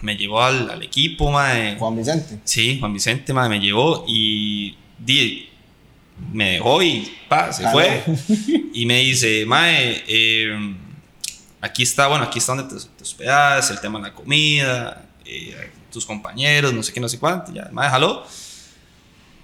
me 0.00 0.16
llevó 0.16 0.42
al, 0.42 0.70
al 0.70 0.82
equipo, 0.82 1.30
mae. 1.30 1.76
Juan 1.76 1.96
Vicente. 1.96 2.38
Sí, 2.44 2.78
Juan 2.80 2.92
Vicente 2.94 3.32
mae, 3.32 3.48
me 3.48 3.60
llevó 3.60 4.04
y 4.08 4.76
di, 4.98 5.48
me 6.32 6.52
dejó 6.52 6.82
y 6.82 7.10
pa, 7.28 7.52
se 7.52 7.68
fue. 7.70 8.02
Y 8.72 8.84
me 8.84 8.98
dice, 9.00 9.44
Mae, 9.46 10.04
eh, 10.06 10.74
aquí 11.62 11.82
está, 11.82 12.08
bueno, 12.08 12.24
aquí 12.24 12.38
está 12.38 12.54
donde 12.54 12.74
te, 12.74 12.84
te 12.84 13.02
hospedas, 13.02 13.70
el 13.70 13.80
tema 13.80 13.98
de 13.98 14.08
la 14.08 14.14
comida, 14.14 15.06
eh, 15.24 15.70
tus 15.90 16.06
compañeros, 16.06 16.72
no 16.72 16.82
sé 16.82 16.92
qué, 16.92 17.00
no 17.00 17.08
sé 17.08 17.18
cuánto. 17.18 17.52
Ya, 17.52 17.68
Mae, 17.72 17.88
jaló. 17.88 18.24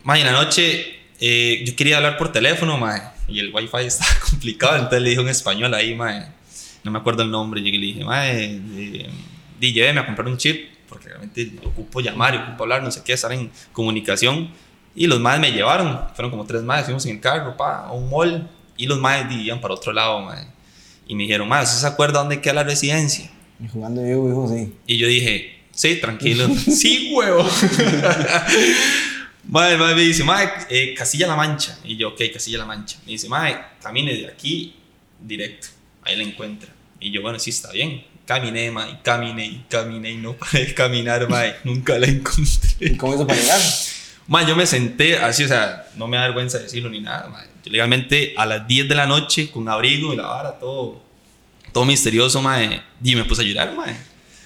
Mae, 0.05 0.21
en 0.21 0.27
la 0.27 0.33
noche 0.33 1.03
eh, 1.25 1.63
yo 1.65 1.77
quería 1.77 1.99
hablar 1.99 2.19
por 2.19 2.33
teléfono, 2.33 2.79
Mae, 2.79 3.01
y 3.29 3.39
el 3.39 3.55
wifi 3.55 3.77
estaba 3.87 4.11
complicado, 4.29 4.75
entonces 4.75 5.03
le 5.03 5.11
dije 5.11 5.23
en 5.23 5.29
español 5.29 5.73
ahí, 5.73 5.95
Mae, 5.95 6.27
no 6.83 6.91
me 6.91 6.99
acuerdo 6.99 7.23
el 7.23 7.31
nombre, 7.31 7.61
llegué 7.61 7.77
y 7.77 7.81
le 7.81 7.87
dije, 7.87 8.05
Mae, 8.05 8.61
eh, 8.77 9.11
lléveme 9.61 10.01
a 10.01 10.07
comprar 10.07 10.27
un 10.27 10.37
chip, 10.37 10.69
porque 10.89 11.09
realmente 11.09 11.53
ocupo 11.65 12.01
llamar 12.01 12.35
y 12.35 12.39
ocupo 12.39 12.65
hablar, 12.65 12.83
no 12.83 12.91
sé 12.91 13.03
qué, 13.05 13.13
estar 13.13 13.33
en 13.33 13.53
comunicación. 13.73 14.51
Y 14.97 15.07
los 15.07 15.21
más 15.21 15.39
me 15.39 15.53
llevaron, 15.53 16.01
fueron 16.15 16.33
como 16.33 16.45
tres 16.45 16.63
más, 16.63 16.85
fuimos 16.85 17.07
en 17.07 17.13
el 17.13 17.21
carro, 17.21 17.57
pa, 17.57 17.87
a 17.87 17.93
un 17.93 18.11
mall, 18.11 18.51
y 18.77 18.87
los 18.87 18.99
más 18.99 19.25
iban 19.31 19.61
para 19.61 19.75
otro 19.75 19.93
lado, 19.93 20.21
mae. 20.23 20.47
Y 21.07 21.15
me 21.15 21.23
dijeron, 21.23 21.49
mae, 21.49 21.63
¿usted 21.63 21.79
se 21.79 21.87
acuerda 21.87 22.19
dónde 22.19 22.41
queda 22.41 22.55
la 22.55 22.65
residencia? 22.65 23.31
Y 23.61 23.69
jugando 23.69 24.03
yo, 24.03 24.29
hijo, 24.29 24.49
sí. 24.49 24.75
Y 24.89 24.99
yo 24.99 25.07
dije, 25.07 25.62
sí, 25.83 25.97
tranquilo. 25.97 26.49
sí, 26.57 27.11
huevo. 27.13 27.45
Mae, 29.49 29.77
mae, 29.77 29.95
me 29.97 30.03
dice, 30.03 30.23
mae, 30.23 30.49
eh, 30.71 30.95
Casilla-La 30.97 31.35
Mancha. 31.35 31.77
Y 31.83 31.97
yo, 31.97 32.11
ok, 32.11 32.21
Casilla-La 32.33 32.65
Mancha. 32.65 32.99
Me 33.05 33.13
dice, 33.13 33.29
mae, 33.29 33.59
camine 33.83 34.15
de 34.15 34.29
aquí 34.29 34.77
directo. 35.21 35.67
Ahí 36.05 36.17
la 36.17 36.23
encuentra. 36.23 36.69
Y 37.01 37.11
yo, 37.11 37.23
bueno, 37.23 37.41
sí, 37.41 37.51
está 37.51 37.73
bien. 37.73 38.05
Caminé, 38.25 38.67
y 38.67 38.97
caminé, 39.03 39.45
y 39.45 39.65
caminé, 39.69 40.13
y 40.13 40.17
no 40.17 40.35
paré 40.35 40.67
de 40.67 40.75
caminar, 40.75 41.29
mae. 41.29 41.57
Nunca 41.65 41.99
la 41.99 42.07
encontré. 42.07 42.71
¿Y 42.79 42.97
cómo 42.97 43.15
hizo 43.15 43.27
para 43.27 43.41
llegar? 43.41 43.61
Ma, 44.29 44.47
yo 44.47 44.55
me 44.55 44.65
senté 44.65 45.19
así, 45.19 45.43
o 45.43 45.49
sea, 45.49 45.89
no 45.97 46.07
me 46.07 46.17
da 46.17 46.23
vergüenza 46.23 46.61
decirlo 46.61 46.89
ni 46.89 47.01
nada, 47.01 47.29
ma. 47.29 47.45
Yo 47.65 47.73
legalmente 47.73 48.35
a 48.37 48.47
las 48.47 48.67
10 48.69 48.89
de 48.89 48.95
la 48.95 49.07
noche, 49.07 49.51
con 49.51 49.69
abrigo 49.69 50.15
y 50.15 50.17
la 50.17 50.29
vara, 50.29 50.59
todo, 50.61 51.03
todo 51.73 51.85
misterioso, 51.85 52.41
ma, 52.41 52.63
y 52.63 53.17
me 53.17 53.25
puse 53.25 53.43
a 53.43 53.45
llorar, 53.45 53.75
ma. 53.75 53.87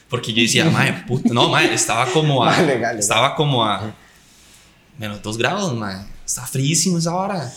Porque 0.08 0.32
yo 0.32 0.42
decía, 0.42 0.64
ma, 0.66 1.04
puta, 1.06 1.32
no, 1.32 1.48
ma, 1.48 1.64
estaba 1.64 2.06
como 2.06 2.44
a, 2.44 2.50
Ma, 2.50 2.56
legal, 2.62 2.66
legal. 2.66 2.98
estaba 2.98 3.34
como 3.34 3.64
a 3.64 3.92
menos 4.98 5.22
2 5.22 5.38
grados, 5.38 5.74
ma. 5.74 6.06
Estaba 6.24 6.46
fríísimo 6.46 6.98
esa 6.98 7.12
vara. 7.12 7.52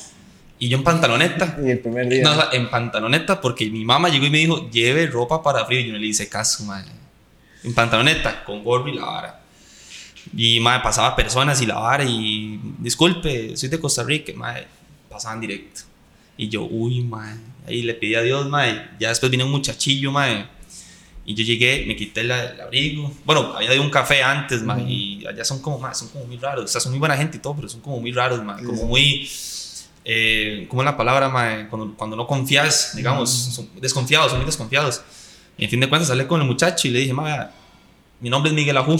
Y 0.58 0.68
yo 0.68 0.78
en 0.78 0.84
pantaloneta. 0.84 1.58
Y 1.64 1.70
el 1.70 1.80
primer 1.80 2.10
día. 2.10 2.24
No, 2.24 2.52
en 2.52 2.70
pantaloneta, 2.70 3.40
porque 3.40 3.70
mi 3.70 3.86
mamá 3.86 4.10
llegó 4.10 4.26
y 4.26 4.30
me 4.30 4.40
dijo, 4.40 4.70
lleve 4.70 5.08
ropa 5.08 5.42
para 5.42 5.66
frío. 5.66 5.80
Y 5.80 5.88
yo 5.88 5.94
no 5.94 6.00
le 6.00 6.08
hice 6.08 6.28
caso, 6.28 6.64
madre. 6.66 6.92
En 7.64 7.74
pantaloneta, 7.74 8.44
con 8.44 8.64
gorro 8.64 8.88
y 8.90 8.96
la 8.96 9.06
vara. 9.06 9.42
Y, 10.36 10.60
madre, 10.60 10.84
pasaba 10.84 11.16
personas 11.16 11.62
y 11.62 11.66
la 11.66 11.76
vara. 11.76 12.04
Y, 12.04 12.60
disculpe, 12.80 13.56
soy 13.56 13.70
de 13.70 13.80
Costa 13.80 14.04
Rica, 14.04 14.34
madre. 14.36 14.68
Pasaban 15.10 15.40
directo. 15.40 15.82
Y 16.36 16.50
yo, 16.50 16.64
uy, 16.64 17.02
madre. 17.02 17.40
Ahí 17.66 17.82
le 17.82 17.94
pedí 17.94 18.16
a 18.16 18.22
Dios, 18.22 18.48
madre. 18.50 18.90
Ya 19.00 19.10
después 19.10 19.32
vino 19.32 19.46
un 19.46 19.52
muchachillo, 19.52 20.12
madre. 20.12 20.46
Y 21.30 21.36
yo 21.36 21.44
llegué, 21.44 21.86
me 21.86 21.96
quité 21.96 22.22
el, 22.22 22.32
el 22.32 22.60
abrigo. 22.60 23.12
Bueno, 23.24 23.54
había 23.56 23.70
de 23.70 23.80
un 23.80 23.92
café 23.92 24.24
antes, 24.24 24.64
madre. 24.64 24.86
Y 24.88 25.24
allá 25.28 25.46
son 25.46 25.62
como, 25.62 25.78
madre, 25.78 25.94
son 25.94 26.08
como 26.08 26.26
muy 26.26 26.38
raros. 26.38 26.66
O 26.66 26.68
sea, 26.68 26.82
son 26.82 26.92
muy 26.92 26.98
buena 26.98 27.16
gente 27.16 27.38
y 27.38 27.40
todo, 27.40 27.56
pero 27.56 27.70
son 27.70 27.82
como 27.82 28.00
muy 28.00 28.12
raros, 28.12 28.44
madre. 28.44 28.66
Como 28.66 28.86
muy 28.86 29.30
eh, 30.06 30.66
¿cómo 30.70 30.82
es 30.82 30.86
la 30.86 30.98
palabra, 30.98 31.30
mae? 31.30 31.68
Cuando, 31.68 31.96
cuando 31.96 32.16
no 32.16 32.26
confías, 32.26 32.96
digamos, 32.96 33.30
son 33.30 33.70
desconfiados, 33.80 34.32
son 34.32 34.40
muy 34.40 34.48
desconfiados. 34.48 35.04
Y 35.56 35.66
en 35.66 35.70
fin 35.70 35.80
de 35.80 35.88
cuentas 35.88 36.10
hablé 36.10 36.26
con 36.26 36.42
el 36.42 36.48
muchacho 36.48 36.88
y 36.88 36.92
le 36.92 37.00
dije, 37.02 37.14
mae, 37.14 37.48
mi 38.20 38.32
nombre 38.32 38.50
es 38.50 38.56
Miguel 38.56 38.78
Ajú, 38.78 38.98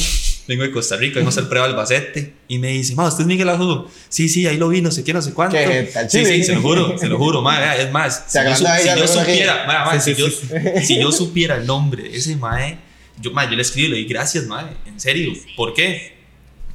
vengo 0.50 0.64
de 0.64 0.72
Costa 0.72 0.98
Rica, 0.98 1.16
vengo 1.16 1.30
a 1.30 1.32
hacer 1.32 1.48
prueba 1.48 1.66
al 1.68 1.72
Albacete. 1.74 2.34
Y 2.48 2.58
me 2.58 2.70
dice, 2.70 2.96
mae, 2.96 3.08
¿usted 3.08 3.22
es 3.22 3.28
Miguel 3.28 3.48
Ajú? 3.50 3.88
Sí, 4.10 4.28
sí, 4.28 4.48
ahí 4.48 4.58
lo 4.58 4.68
vi, 4.70 4.82
no 4.82 4.90
sé 4.92 5.04
qué, 5.04 5.14
no 5.14 5.22
sé 5.22 5.34
cuánto. 5.34 5.56
¿Qué 5.64 5.84
tal, 5.94 6.10
sí, 6.10 6.26
sí, 6.26 6.44
se 6.44 6.56
lo 6.56 6.62
juro, 6.62 6.98
se 6.98 7.08
lo 7.08 7.18
juro, 7.18 7.42
vea, 7.60 7.78
es 7.78 7.92
más, 7.92 8.26
si 8.28 8.34
yo, 8.50 8.66
si 8.82 8.88
supiera, 9.08 9.66
Sí, 10.02 10.16
si, 10.16 10.16
sí, 10.16 10.22
yo, 10.22 10.82
si 10.82 11.00
yo 11.00 11.12
supiera 11.12 11.56
el 11.56 11.66
nombre 11.68 12.04
de 12.04 12.18
ese 12.18 12.36
mae, 12.36 12.78
yo, 13.22 13.32
mae, 13.32 13.48
yo 13.50 13.56
le 13.56 13.62
escribí 13.62 13.88
y 13.88 13.92
le 13.92 13.98
di 13.98 14.06
gracias, 14.06 14.48
mae, 14.48 14.66
en 14.88 15.00
serio, 15.00 15.34
¿por 15.56 15.74
qué? 15.74 16.18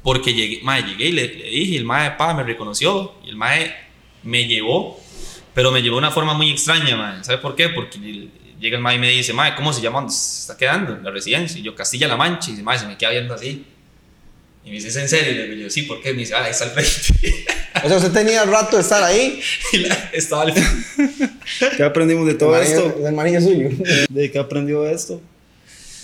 Porque 0.01 0.33
llegué, 0.33 0.61
mae, 0.63 0.81
llegué 0.83 1.07
y 1.07 1.11
le, 1.11 1.27
le 1.35 1.49
dije, 1.49 1.75
el 1.77 1.83
mae, 1.85 2.11
pa, 2.11 2.33
me 2.33 2.43
reconoció, 2.43 3.15
y 3.25 3.29
el 3.29 3.35
mae 3.35 3.73
me 4.23 4.47
llevó, 4.47 4.99
pero 5.53 5.71
me 5.71 5.81
llevó 5.81 5.95
de 5.97 5.99
una 5.99 6.11
forma 6.11 6.33
muy 6.33 6.49
extraña, 6.51 6.95
mae. 6.95 7.23
¿Sabe 7.25 7.39
por 7.39 7.55
qué? 7.55 7.69
Porque 7.69 7.97
el- 7.97 8.31
llega 8.59 8.77
el 8.77 8.83
mae 8.83 8.95
y 8.95 8.99
me 8.99 9.09
dice, 9.09 9.33
mae, 9.33 9.55
¿cómo 9.55 9.71
se 9.73 9.81
llama? 9.81 9.99
¿Dónde 9.99 10.13
se 10.13 10.41
está 10.41 10.57
quedando? 10.57 10.97
La 11.03 11.11
residencia. 11.11 11.59
Y 11.59 11.63
yo, 11.63 11.75
Castilla-La 11.75 12.15
Mancha. 12.17 12.49
Y 12.49 12.51
dice, 12.53 12.63
mae, 12.63 12.77
se 12.79 12.87
me 12.87 12.97
queda 12.97 13.11
viendo 13.11 13.33
así. 13.33 13.65
Y 14.63 14.69
me 14.69 14.75
dice, 14.75 14.87
¿es 14.87 14.95
en 14.95 15.07
serio? 15.09 15.31
Y 15.31 15.35
le 15.35 15.47
digo, 15.47 15.63
yo, 15.63 15.69
sí, 15.69 15.83
¿por 15.83 16.01
qué? 16.01 16.11
Me 16.13 16.19
dice, 16.19 16.33
ah, 16.35 16.43
ahí 16.43 16.51
está 16.51 16.65
al 16.65 16.71
frente. 16.71 17.45
O 17.83 17.87
sea, 17.89 17.97
usted 17.97 18.11
tenía 18.13 18.43
rato 18.45 18.77
de 18.77 18.81
estar 18.81 19.03
ahí. 19.03 19.39
y 19.73 19.77
la- 19.79 20.09
estaba 20.13 20.43
al 20.43 20.53
frente. 20.53 21.29
¿Qué 21.75 21.83
aprendimos 21.83 22.25
de 22.25 22.33
todo 22.35 22.55
el 22.55 22.63
esto? 22.63 22.81
hermanillo- 22.81 22.99
el 22.99 23.05
hermanillo 23.05 23.41
suyo. 23.41 23.69
¿De 24.09 24.31
qué 24.31 24.39
aprendió 24.39 24.87
esto? 24.87 25.21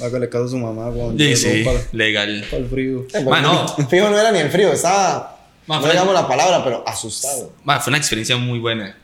Hágale 0.01 0.27
caso 0.29 0.46
a 0.46 0.48
su 0.50 0.58
mamá, 0.58 0.91
Juan. 0.91 1.17
Sí, 1.17 1.36
sí, 1.38 1.63
Para, 1.63 1.79
legal. 1.93 2.46
para 2.51 2.63
el 2.63 2.70
frío. 2.70 3.00
Eh, 3.01 3.08
pero 3.13 3.24
Bueno. 3.24 3.67
Fijo 3.89 4.10
no 4.10 4.20
era 4.20 4.31
ni 4.31 4.39
el 4.39 4.50
frío, 4.50 4.74
estaba 4.74 5.30
Ma, 5.68 5.80
no 5.80 5.88
digamos 5.88 6.13
la 6.13 6.27
palabra, 6.27 6.63
pero 6.63 6.84
asustado. 6.88 7.53
Ma, 7.63 7.80
fue 7.80 7.91
una 7.91 7.98
experiencia 7.98 8.36
muy 8.38 8.60
buena. 8.60 8.98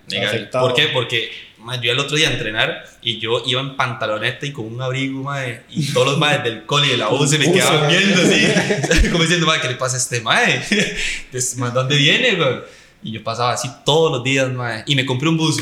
¿Por 0.51 0.73
qué? 0.73 0.87
Porque 0.87 1.29
ma, 1.59 1.79
yo 1.79 1.91
el 1.91 1.99
otro 1.99 2.17
día 2.17 2.29
a 2.29 2.31
entrenar 2.31 2.83
y 3.01 3.19
yo 3.19 3.43
iba 3.45 3.61
en 3.61 3.75
pantaloneta 3.75 4.45
y 4.45 4.51
con 4.51 4.65
un 4.65 4.81
abrigo, 4.81 5.21
mae, 5.21 5.63
y 5.69 5.91
todos 5.93 6.07
los 6.07 6.17
maes 6.17 6.43
del 6.43 6.65
cole 6.65 6.87
y 6.87 6.91
de 6.91 6.97
la 6.97 7.09
U 7.09 7.27
se 7.27 7.37
me 7.37 7.51
quedaban 7.51 7.87
viendo 7.87 8.21
así, 8.21 9.09
como 9.11 9.23
diciendo, 9.23 9.45
mae, 9.45 9.61
¿qué 9.61 9.67
le 9.67 9.75
pasa 9.75 9.95
a 9.95 9.99
este 9.99 10.21
mae? 10.21 10.63
Pues, 11.31 11.57
ma, 11.57 11.69
¿Dónde 11.69 11.95
viene, 11.95 12.35
güey? 12.35 12.55
Y 13.03 13.11
yo 13.11 13.23
pasaba 13.23 13.53
así 13.53 13.69
todos 13.85 14.11
los 14.11 14.23
días, 14.23 14.49
mae, 14.51 14.83
y 14.87 14.95
me 14.95 15.05
compré 15.05 15.29
un 15.29 15.37
buzo. 15.37 15.61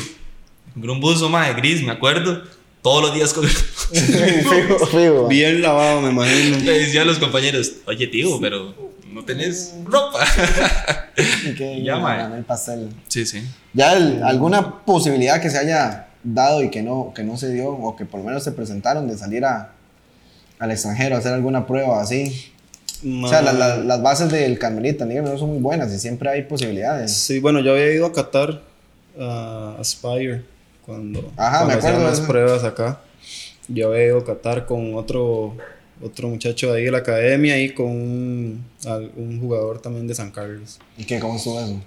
Me 0.68 0.72
compré 0.74 0.92
un 0.92 1.00
buzo, 1.00 1.28
mae, 1.28 1.54
gris, 1.54 1.82
me 1.82 1.92
acuerdo, 1.92 2.42
todos 2.82 3.02
los 3.02 3.14
días 3.14 3.34
con 3.34 3.44
fijo, 3.48 4.86
fijo. 4.86 5.28
Bien 5.28 5.60
lavado, 5.60 6.00
me 6.00 6.10
imagino. 6.10 6.58
Le 6.58 6.78
decía 6.78 7.02
a 7.02 7.04
los 7.04 7.18
compañeros, 7.18 7.72
oye, 7.86 8.06
tío, 8.06 8.38
pero 8.40 8.74
no 9.16 9.24
tenés 9.24 9.74
ropa. 9.84 10.20
Y 11.44 11.54
que 11.54 11.82
ganó 11.84 12.36
el 12.36 12.44
pastel. 12.44 12.90
Sí, 13.08 13.24
sí. 13.26 13.42
¿Ya 13.72 13.94
el- 13.96 14.22
alguna 14.22 14.84
posibilidad 14.84 15.40
que 15.40 15.50
se 15.50 15.58
haya 15.58 16.08
dado 16.22 16.62
y 16.62 16.70
que 16.70 16.82
no, 16.82 17.12
que 17.14 17.22
no 17.24 17.36
se 17.36 17.50
dio, 17.52 17.70
o 17.70 17.96
que 17.96 18.04
por 18.04 18.20
lo 18.20 18.26
menos 18.26 18.44
se 18.44 18.52
presentaron 18.52 19.08
de 19.08 19.16
salir 19.16 19.44
a, 19.44 19.72
al 20.58 20.70
extranjero 20.70 21.16
a 21.16 21.18
hacer 21.18 21.32
alguna 21.32 21.66
prueba 21.66 22.00
así? 22.00 22.52
O 23.22 23.28
sea, 23.28 23.42
la- 23.42 23.52
la- 23.52 23.76
las 23.78 24.02
bases 24.02 24.30
del 24.30 24.58
Carmelita, 24.58 25.04
dígame, 25.06 25.28
no 25.30 25.38
son 25.38 25.50
muy 25.50 25.58
buenas 25.60 25.92
y 25.92 25.98
siempre 25.98 26.28
hay 26.30 26.42
posibilidades. 26.42 27.12
Sí, 27.12 27.40
bueno, 27.40 27.60
yo 27.60 27.72
había 27.72 27.92
ido 27.92 28.06
a 28.06 28.12
Qatar, 28.12 28.62
a 29.18 29.76
Aspire, 29.80 30.42
cuando, 30.84 31.20
Ajá, 31.36 31.58
cuando 31.58 31.66
me 31.68 31.72
acuerdo 31.74 31.96
hacían 31.98 32.10
las 32.10 32.20
pruebas 32.20 32.64
acá. 32.64 33.00
Yo 33.68 33.88
había 33.88 34.06
ido 34.06 34.18
a 34.18 34.24
Qatar 34.24 34.66
con 34.66 34.94
otro, 34.94 35.56
otro 36.02 36.28
muchacho 36.28 36.72
de 36.72 36.78
ahí 36.78 36.84
de 36.84 36.90
la 36.90 36.98
academia 36.98 37.60
y 37.62 37.70
con 37.70 37.86
un 37.88 39.38
jugador 39.40 39.80
también 39.80 40.06
de 40.06 40.14
San 40.14 40.30
Carlos. 40.30 40.78
¿Y 40.98 41.04
qué, 41.04 41.18
cómo 41.18 41.36
estuvo 41.36 41.60
eso? 41.60 41.80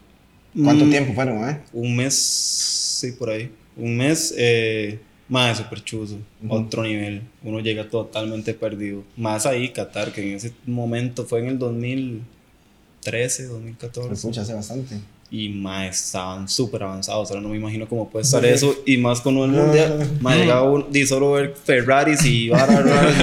¿Cuánto 0.64 0.86
Mm, 0.86 0.90
tiempo 0.90 1.14
fueron, 1.14 1.48
eh? 1.50 1.62
Un 1.74 1.96
mes, 1.96 2.16
sí, 2.16 3.12
por 3.12 3.30
ahí. 3.30 3.52
Un 3.78 3.98
mes, 3.98 4.34
eh, 4.38 5.00
más 5.28 5.58
súper 5.60 5.84
chuzo, 5.84 6.18
otro 6.48 6.84
nivel. 6.84 7.22
Uno 7.44 7.60
llega 7.60 7.88
totalmente 7.88 8.54
perdido. 8.56 9.04
Más 9.16 9.46
ahí, 9.46 9.70
Qatar, 9.70 10.12
que 10.12 10.28
en 10.28 10.36
ese 10.38 10.54
momento 10.66 11.26
fue 11.26 11.40
en 11.42 11.48
el 11.48 11.60
2013, 11.60 13.44
2014. 13.46 14.14
Escucha, 14.14 14.42
hace 14.42 14.54
bastante. 14.54 14.96
Y 15.32 15.50
más 15.50 16.06
estaban 16.06 16.50
súper 16.50 16.82
avanzados. 16.82 17.30
Ahora 17.30 17.42
no 17.42 17.50
me 17.50 17.58
imagino 17.58 17.88
cómo 17.88 18.10
puede 18.10 18.24
estar 18.24 18.44
eso. 18.46 18.76
Y 18.86 18.98
más 18.98 19.22
con 19.22 19.38
un 19.38 19.52
mundial. 19.52 20.10
Más 20.22 20.36
llegaba 20.38 20.64
un, 20.64 20.88
y 20.92 21.06
solo 21.06 21.34
ver 21.34 21.54
Ferraris 21.64 22.26
y 22.26 22.50
raras. 22.50 23.16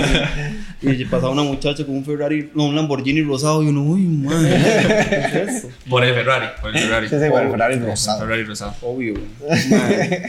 Y, 0.83 0.89
y 0.91 1.05
pasaba 1.11 1.33
una 1.33 1.43
muchacha 1.43 1.85
con 1.85 1.97
un 1.97 2.05
Ferrari, 2.05 2.49
no, 2.55 2.67
un 2.67 2.77
Lamborghini 2.77 3.23
rosado. 3.23 3.61
Y 3.63 3.69
uno, 3.69 3.83
uy, 3.83 4.03
madre, 4.03 4.51
¿qué 5.33 5.43
es 5.43 5.57
eso? 5.57 5.69
Por 5.91 6.05
el 6.05 6.15
Ferrari, 6.15 6.47
por 6.61 6.71
el 6.77 6.79
Ferrari. 6.83 7.09
Sí, 7.09 7.17
sí, 7.21 7.29
por 7.29 7.43
el 7.43 7.51
Ferrari 7.51 7.79
rosado. 7.81 8.21
Ferrari 8.21 8.45
rosado. 8.45 8.75
Obvio. 8.83 9.15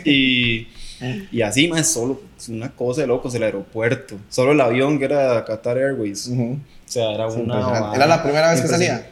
Y, 0.04 0.68
y 1.32 1.42
así, 1.42 1.68
más 1.68 1.88
solo, 1.88 2.22
una 2.50 2.72
cosa 2.72 3.02
de 3.02 3.08
locos, 3.08 3.36
el 3.36 3.44
aeropuerto. 3.44 4.16
Solo 4.30 4.52
el 4.54 4.62
avión 4.62 4.98
que 4.98 5.06
era 5.06 5.46
Qatar 5.46 5.78
Airways. 5.78 6.28
Ujú. 6.28 6.54
O 6.54 6.90
sea, 6.90 7.12
era 7.12 7.30
Sí, 7.30 7.40
una. 7.40 7.92
¿Era 7.94 8.08
la 8.08 8.24
primera 8.24 8.52
vez 8.52 8.62
que 8.62 8.68
salía? 8.68 9.10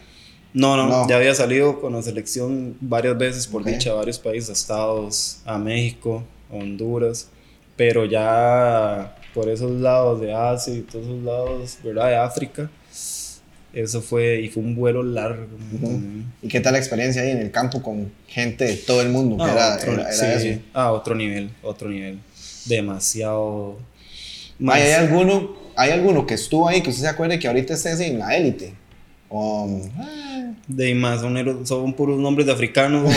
No, 0.56 0.78
no, 0.78 0.88
No. 0.88 1.08
ya 1.10 1.18
había 1.18 1.36
salido 1.36 1.82
con 1.82 1.94
la 1.94 2.02
selección 2.02 2.78
varias 2.80 3.18
veces, 3.18 3.46
por 3.46 3.64
dicha, 3.64 3.92
a 3.92 3.96
varios 3.96 4.18
países, 4.20 4.50
a 4.50 4.54
Estados, 4.54 5.40
a 5.46 5.58
México, 5.58 6.24
a 6.50 6.56
Honduras, 6.56 7.28
pero 7.76 8.06
ya 8.06 9.18
por 9.34 9.50
esos 9.50 9.72
lados 9.82 10.22
de 10.22 10.34
Asia 10.34 10.74
y 10.74 10.80
todos 10.82 11.06
esos 11.08 11.24
lados, 11.24 11.78
¿verdad? 11.84 12.08
De 12.10 12.16
África, 12.16 12.70
eso 13.74 14.02
fue, 14.02 14.40
y 14.42 14.48
fue 14.48 14.64
un 14.64 14.76
vuelo 14.76 15.04
largo. 15.04 15.46
¿Y 16.42 16.48
qué 16.48 16.62
tal 16.62 16.72
la 16.72 16.80
experiencia 16.80 17.22
ahí 17.22 17.32
en 17.32 17.40
el 17.40 17.52
campo 17.52 17.82
con 17.84 18.10
gente 18.28 18.64
de 18.64 18.76
todo 18.78 19.02
el 19.02 19.10
mundo? 19.10 19.36
Ah, 19.44 19.52
era, 19.52 19.76
otro, 19.76 19.92
era- 19.94 20.04
era 20.04 20.40
sí, 20.40 20.48
eso. 20.52 20.62
ah, 20.74 20.94
otro 20.94 21.16
nivel, 21.16 21.50
otro 21.64 21.90
nivel. 21.90 22.20
Demasiado. 22.66 23.78
Más- 24.60 24.78
¿Hay 24.80 24.92
alguno, 24.94 25.54
¿Hay 25.76 25.92
alguno 25.92 26.26
que 26.26 26.36
estuvo 26.36 26.70
ahí 26.70 26.82
que 26.82 26.90
usted 26.92 27.02
se 27.04 27.10
acuerde 27.10 27.38
que 27.38 27.48
ahorita 27.50 27.74
esté 27.74 27.92
en 28.08 28.20
la 28.20 28.38
élite? 28.38 28.74
O, 29.30 29.82
de 30.68 30.94
más, 30.96 31.22
son, 31.22 31.66
son 31.66 31.94
puros 31.94 32.20
nombres 32.20 32.46
de 32.46 32.54
africanos. 32.54 33.04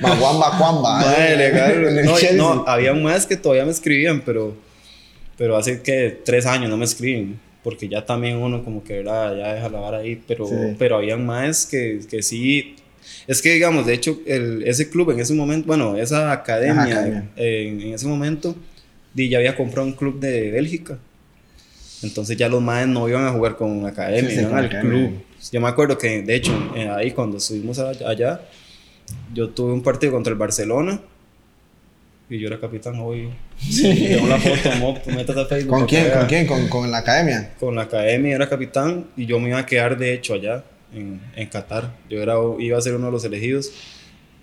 Maguamba 0.00 0.58
Cuamba. 0.58 1.14
Eh, 1.18 2.02
No, 2.36 2.54
no, 2.54 2.64
había 2.66 2.94
más 2.94 3.26
que 3.26 3.36
todavía 3.36 3.64
me 3.64 3.70
escribían, 3.72 4.22
pero, 4.24 4.54
pero 5.36 5.56
hace 5.56 5.82
que 5.82 6.18
tres 6.24 6.46
años 6.46 6.70
no 6.70 6.76
me 6.76 6.84
escriben. 6.84 7.38
Porque 7.62 7.88
ya 7.88 8.04
también 8.04 8.38
uno 8.38 8.64
como 8.64 8.82
que 8.82 8.98
¿verdad? 8.98 9.36
ya 9.36 9.54
deja 9.54 9.68
la 9.68 9.78
vara 9.78 9.98
ahí, 9.98 10.20
pero, 10.26 10.46
Sí. 10.46 10.54
pero 10.78 10.96
habían 10.96 11.24
más 11.24 11.64
que, 11.66 12.00
que 12.10 12.22
sí. 12.22 12.74
Es 13.28 13.40
que 13.40 13.52
digamos, 13.54 13.86
de 13.86 13.94
hecho, 13.94 14.18
el, 14.26 14.64
ese 14.66 14.90
club 14.90 15.10
en 15.12 15.20
ese 15.20 15.32
momento, 15.34 15.68
bueno, 15.68 15.96
esa 15.96 16.32
academia, 16.32 16.82
Ajá, 16.82 16.90
academia. 16.92 17.24
en, 17.36 17.80
en 17.80 17.94
ese 17.94 18.06
momento, 18.08 18.56
ya 19.14 19.38
había 19.38 19.54
comprado 19.56 19.86
un 19.86 19.92
club 19.92 20.18
de 20.18 20.50
Bélgica. 20.50 20.98
Entonces 22.02 22.36
ya 22.36 22.48
los 22.48 22.60
maes 22.60 22.88
no 22.88 23.08
iban 23.08 23.26
a 23.26 23.30
jugar 23.30 23.56
con 23.56 23.86
academia, 23.86 24.28
Sí, 24.30 24.36
sí, 24.36 24.42
iban 24.42 24.54
al 24.56 24.64
academia. 24.66 25.08
club. 25.08 25.22
Yo 25.52 25.60
me 25.60 25.68
acuerdo 25.68 25.98
que, 25.98 26.22
de 26.22 26.34
hecho, 26.34 26.52
eh, 26.76 26.88
ahí 26.88 27.10
cuando 27.12 27.36
estuvimos 27.38 27.78
allá, 27.78 28.40
yo 29.34 29.50
tuve 29.50 29.72
un 29.72 29.82
partido 29.82 30.12
contra 30.12 30.32
el 30.32 30.38
Barcelona 30.38 31.00
y 32.30 32.38
yo 32.38 32.48
era 32.48 32.58
capitán 32.58 32.98
hoy. 33.00 33.28
Tengo 33.80 34.26
la 34.28 34.38
foto, 34.38 35.40
a 35.40 35.46
Facebook. 35.46 35.68
¿Con 35.68 35.86
quién? 35.86 36.10
¿Con 36.10 36.26
quién? 36.26 36.46
¿Con, 36.46 36.68
con 36.68 36.90
la 36.90 36.98
academia? 36.98 37.52
Con 37.60 37.74
la 37.76 37.82
academia 37.82 38.34
era 38.36 38.48
capitán 38.48 39.06
y 39.16 39.26
yo 39.26 39.38
me 39.38 39.48
iba 39.50 39.58
a 39.58 39.66
quedar 39.66 39.98
de 39.98 40.14
hecho 40.14 40.34
allá 40.34 40.64
en, 40.94 41.20
en 41.36 41.48
Qatar. 41.48 41.92
Yo 42.08 42.22
era, 42.22 42.34
iba 42.58 42.78
a 42.78 42.80
ser 42.80 42.94
uno 42.94 43.06
de 43.06 43.12
los 43.12 43.24
elegidos, 43.24 43.70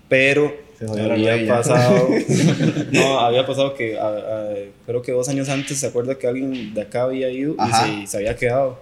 pero 0.08 0.54
la 0.54 0.69
había 0.88 1.08
rodilla. 1.34 1.56
pasado, 1.56 2.08
no, 2.92 3.20
había 3.20 3.46
pasado 3.46 3.74
que 3.74 3.98
a- 3.98 4.06
a- 4.08 4.54
creo 4.86 5.02
que 5.02 5.12
dos 5.12 5.28
años 5.28 5.48
antes 5.48 5.78
se 5.78 5.86
acuerda 5.86 6.16
que 6.18 6.26
alguien 6.26 6.72
de 6.74 6.82
acá 6.82 7.02
había 7.02 7.30
ido 7.30 7.54
Ajá. 7.58 7.88
y 7.88 8.02
se, 8.02 8.06
se 8.12 8.16
había 8.18 8.36
quedado. 8.36 8.78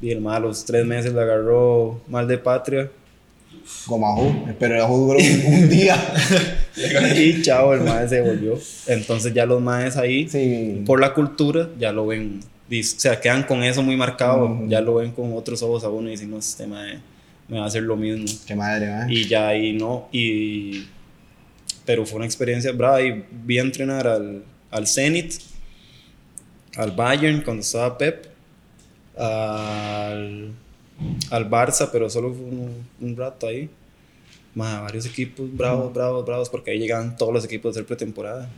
Y 0.00 0.10
el 0.10 0.20
mal 0.20 0.36
a 0.36 0.40
los 0.46 0.64
tres 0.64 0.84
meses 0.86 1.12
le 1.12 1.20
agarró 1.20 2.00
mal 2.08 2.26
de 2.28 2.38
patria 2.38 2.90
Gomajú. 3.86 4.46
Pero 4.58 4.74
el 4.76 4.80
Ajú 4.80 4.96
duró 5.08 5.18
un, 5.18 5.68
día. 5.68 5.96
y 7.16 7.42
chao, 7.42 7.74
el 7.74 7.80
maestro 7.80 8.08
se 8.08 8.20
volvió. 8.22 8.58
Entonces 8.86 9.34
ya 9.34 9.44
los 9.46 9.60
maestros 9.60 10.04
ahí 10.04 10.28
Sí. 10.28 10.82
por 10.86 11.00
la 11.00 11.12
cultura 11.14 11.68
ya 11.78 11.92
lo 11.92 12.06
ven, 12.06 12.40
o 12.70 12.82
sea, 12.82 13.20
quedan 13.20 13.42
con 13.42 13.62
eso 13.62 13.82
muy 13.82 13.96
marcado, 13.96 14.44
Ujú. 14.46 14.68
ya 14.68 14.80
lo 14.80 14.94
ven 14.96 15.10
con 15.12 15.32
otros 15.34 15.62
ojos 15.62 15.84
a 15.84 15.88
uno 15.90 16.08
y 16.08 16.12
dicen, 16.12 16.30
no, 16.30 16.38
este 16.38 16.66
mae 16.66 16.98
me 17.48 17.58
va 17.58 17.64
a 17.64 17.66
hacer 17.68 17.82
lo 17.82 17.96
mismo. 17.96 18.26
Qué 18.46 18.54
madre, 18.54 18.86
¿eh? 18.86 19.06
Y 19.08 19.26
ya 19.26 19.48
ahí 19.48 19.72
no, 19.72 20.08
y, 20.12 20.86
pero 21.88 22.04
fue 22.04 22.16
una 22.16 22.26
experiencia 22.26 22.70
brava 22.72 23.00
y 23.00 23.24
vi 23.46 23.58
a 23.58 23.62
entrenar 23.62 24.06
al, 24.06 24.44
al 24.70 24.86
Zenit, 24.86 25.32
al 26.76 26.90
Bayern 26.90 27.40
cuando 27.40 27.62
estaba 27.62 27.96
Pep, 27.96 28.26
al, 29.16 30.52
al 31.30 31.50
Barça, 31.50 31.88
pero 31.90 32.10
solo 32.10 32.34
fue 32.34 32.44
un, 32.44 32.86
un 33.00 33.16
rato 33.16 33.46
ahí. 33.46 33.70
Más 34.54 34.82
varios 34.82 35.06
equipos 35.06 35.48
bravos, 35.56 35.94
bravos, 35.94 36.26
bravos, 36.26 36.50
porque 36.50 36.72
ahí 36.72 36.78
llegaban 36.78 37.16
todos 37.16 37.32
los 37.32 37.46
equipos 37.46 37.74
de 37.74 37.80
hacer 37.80 37.86
pretemporada. 37.86 38.50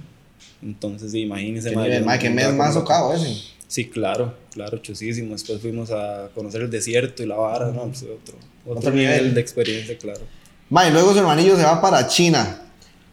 Entonces, 0.61 1.13
sí, 1.13 1.21
imagínense. 1.21 1.71
Qué 1.71 1.77
mae, 1.77 1.85
nivel, 1.85 2.01
yo 2.01 2.07
ma, 2.07 2.15
no 2.17 2.21
qué 2.21 2.27
andaba 2.27 2.49
mes 2.49 2.59
más 2.59 2.75
socado 2.75 3.15
ese. 3.15 3.33
Sí, 3.69 3.89
claro, 3.91 4.35
claro, 4.53 4.79
chusísimo. 4.79 5.35
Después 5.35 5.61
fuimos 5.61 5.93
a 5.93 6.31
conocer 6.35 6.63
el 6.63 6.71
desierto 6.71 7.23
y 7.23 7.27
la 7.27 7.37
vara, 7.37 7.71
¿no? 7.71 7.85
Pues 7.85 8.03
otro, 8.03 8.35
otro, 8.67 8.79
Otro 8.79 8.91
nivel, 8.91 9.19
nivel. 9.19 9.35
de 9.35 9.41
experiencia, 9.41 9.97
claro. 9.97 10.23
Ma, 10.69 10.89
y 10.89 10.91
luego 10.91 11.13
su 11.13 11.21
hermanillo 11.21 11.57
se 11.57 11.63
va 11.63 11.81
para 11.81 12.09
China. 12.09 12.67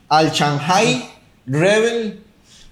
Al 0.09 0.31
Shanghai 0.31 1.09
Rebel 1.45 2.23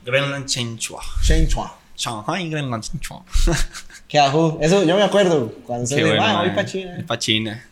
Greenland 0.05 0.45
Chenchua. 0.45 1.01
Shenchua. 1.21 1.73
Shanghai, 1.97 2.49
Greenland 2.49 2.83
Chenchua. 2.83 3.23
Qué 4.07 4.19
ajú. 4.19 4.57
Eso 4.61 4.83
yo 4.83 4.95
me 4.95 5.03
acuerdo. 5.03 5.51
Cuando 5.65 5.87
se 5.87 6.01
bueno, 6.01 6.21
ma, 6.21 6.37
voy 6.39 6.47
mae. 6.47 6.55
para 6.55 6.67
China. 6.67 7.03
Pa' 7.07 7.17
China. 7.19 7.65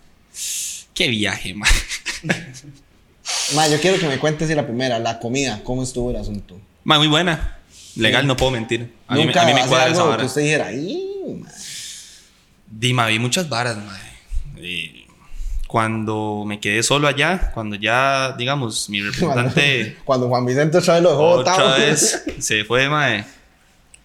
Qué 0.93 1.07
viaje, 1.07 1.53
man. 1.53 1.69
Ma, 3.55 3.67
yo 3.67 3.79
quiero 3.79 3.97
que 3.99 4.07
me 4.07 4.17
cuentes 4.19 4.47
si 4.47 4.55
la 4.55 4.65
primera, 4.65 4.99
la 4.99 5.19
comida, 5.19 5.61
cómo 5.63 5.83
estuvo 5.83 6.09
el 6.11 6.17
asunto. 6.17 6.59
Man, 6.83 6.99
muy 6.99 7.07
buena. 7.07 7.57
Legal, 7.95 8.25
no 8.27 8.35
puedo 8.35 8.51
mentir. 8.51 8.93
A 9.07 9.15
mí, 9.15 9.25
Nunca 9.25 9.43
a 9.43 9.45
mí 9.45 9.53
me 9.53 9.65
cuadra 9.67 9.87
esa 9.87 9.97
algo 9.97 10.09
vara. 10.09 10.21
que 10.21 10.27
usted 10.27 10.41
dijera, 10.41 10.71
"Ih, 10.73 11.39
ma". 11.39 11.49
Dima, 12.67 13.07
vi 13.07 13.19
muchas 13.19 13.47
varas, 13.49 13.77
mae. 13.77 14.13
Y 14.67 15.02
cuando 15.73 16.43
me 16.45 16.59
quedé 16.59 16.83
solo 16.83 17.07
allá, 17.07 17.49
cuando 17.51 17.75
ya, 17.75 18.35
digamos, 18.37 18.91
mi 18.91 19.01
representante 19.01 19.97
Cuando 20.05 20.27
Juan 20.27 20.45
Vicente 20.45 20.77
otra 20.77 20.93
vez 20.93 21.01
lo 21.01 21.09
dejó 21.09 21.29
otra 21.29 21.77
vez 21.77 22.25
se 22.37 22.63
fue, 22.63 22.87
mae, 22.89 23.25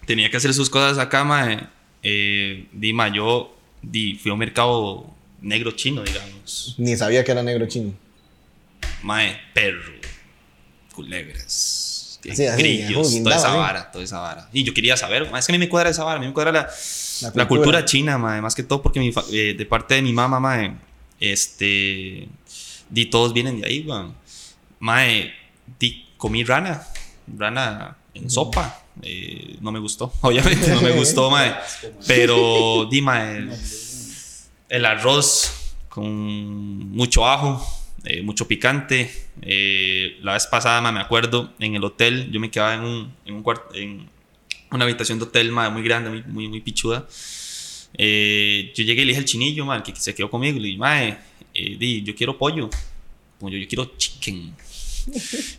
tenía 0.07 0.31
que 0.31 0.38
hacer 0.38 0.54
sus 0.54 0.70
cosas 0.70 0.96
acá, 0.96 1.24
mae. 1.24 1.61
Eh, 2.02 2.68
Dima, 2.72 3.09
yo 3.09 3.54
di, 3.83 4.14
fui 4.14 4.31
a 4.31 4.33
un 4.33 4.38
mercado 4.38 5.14
negro 5.42 5.72
chino, 5.72 6.02
digamos. 6.02 6.74
Ni 6.78 6.96
sabía 6.96 7.22
que 7.22 7.33
era 7.33 7.42
negro 7.42 7.66
chino. 7.66 7.92
Mae, 9.02 9.37
perro, 9.52 9.92
culebras, 10.94 12.18
Así, 12.31 12.46
así, 12.46 12.62
grillos, 12.62 13.22
toda 13.22 13.37
esa 13.37 13.54
vara, 13.54 13.90
toda 13.92 14.04
esa 14.04 14.20
vara. 14.20 14.48
Y 14.54 14.64
yo 14.64 14.72
quería 14.72 14.96
saber, 14.96 15.31
mae, 15.31 15.40
es 15.40 15.46
que 15.46 15.52
a 15.52 15.54
mí 15.54 15.59
me 15.59 15.68
cuadra 15.68 15.90
esa 15.90 16.02
vara, 16.02 16.16
a 16.16 16.20
mí 16.20 16.28
me 16.28 16.33
cuadra 16.33 16.50
la, 16.50 16.61
La 16.62 16.68
la 17.28 17.31
cultura. 17.31 17.46
cultura 17.46 17.85
china, 17.85 18.16
mae, 18.16 18.40
más 18.40 18.54
que 18.54 18.62
todo 18.62 18.81
porque 18.81 19.00
mi 19.00 19.12
eh, 19.33 19.52
de 19.52 19.66
parte 19.66 19.96
de 19.96 20.00
mi 20.00 20.14
mamá, 20.14 20.40
mae, 20.40 20.88
Este. 21.20 22.28
Di, 22.90 23.07
todos 23.07 23.33
vienen 23.33 23.61
de 23.61 23.66
ahí, 23.66 23.81
weón. 23.81 24.14
Mae, 24.81 25.33
di, 25.78 26.07
comí 26.16 26.44
rana. 26.44 26.87
Rana 27.26 27.96
en 28.14 28.31
sopa. 28.31 28.85
Eh, 29.02 29.57
no 29.61 29.70
me 29.70 29.78
gustó, 29.78 30.12
obviamente 30.22 30.68
no 30.68 30.81
me 30.81 30.90
gustó, 30.96 31.31
mae. 31.31 31.54
Pero, 32.07 32.87
di, 32.90 33.00
mae, 33.00 33.48
el 34.68 34.85
arroz 34.85 35.74
con 35.88 36.90
mucho 36.90 37.26
ajo, 37.26 37.64
eh, 38.04 38.22
mucho 38.22 38.46
picante. 38.48 39.11
Eh, 39.42 40.18
la 40.22 40.35
vez 40.35 40.46
pasada, 40.46 40.81
mae, 40.81 40.92
me 40.92 41.00
acuerdo, 41.00 41.52
en 41.59 41.74
el 41.74 41.85
hotel, 41.85 42.31
yo 42.31 42.40
me 42.40 42.50
quedaba 42.50 42.74
en 42.74 42.81
un, 42.81 43.14
en 43.24 43.35
un 43.35 43.42
cuarto, 43.42 43.74
en 43.74 44.09
una 44.70 44.85
habitación 44.85 45.18
de 45.18 45.26
hotel, 45.26 45.52
mae, 45.52 45.70
muy 45.70 45.83
grande, 45.83 46.11
muy, 46.11 46.22
muy, 46.24 46.48
muy 46.48 46.61
pichuda. 46.61 47.07
Eh, 47.94 48.72
yo 48.74 48.85
llegué 48.85 49.03
y 49.03 49.05
le 49.07 49.11
dije 49.11 49.18
al 49.20 49.24
chinillo, 49.24 49.64
mae, 49.64 49.83
que 49.83 49.94
se 49.96 50.14
quedó 50.14 50.31
conmigo, 50.31 50.59
le 50.59 50.66
dije, 50.66 50.79
mae, 50.79 51.18
eh, 51.55 51.77
di, 51.79 52.03
yo 52.03 52.14
quiero 52.14 52.37
pollo. 52.38 52.68
Como 53.38 53.51
yo, 53.51 53.59
yo 53.59 53.68
quiero 53.68 53.92
chicken. 53.96 54.55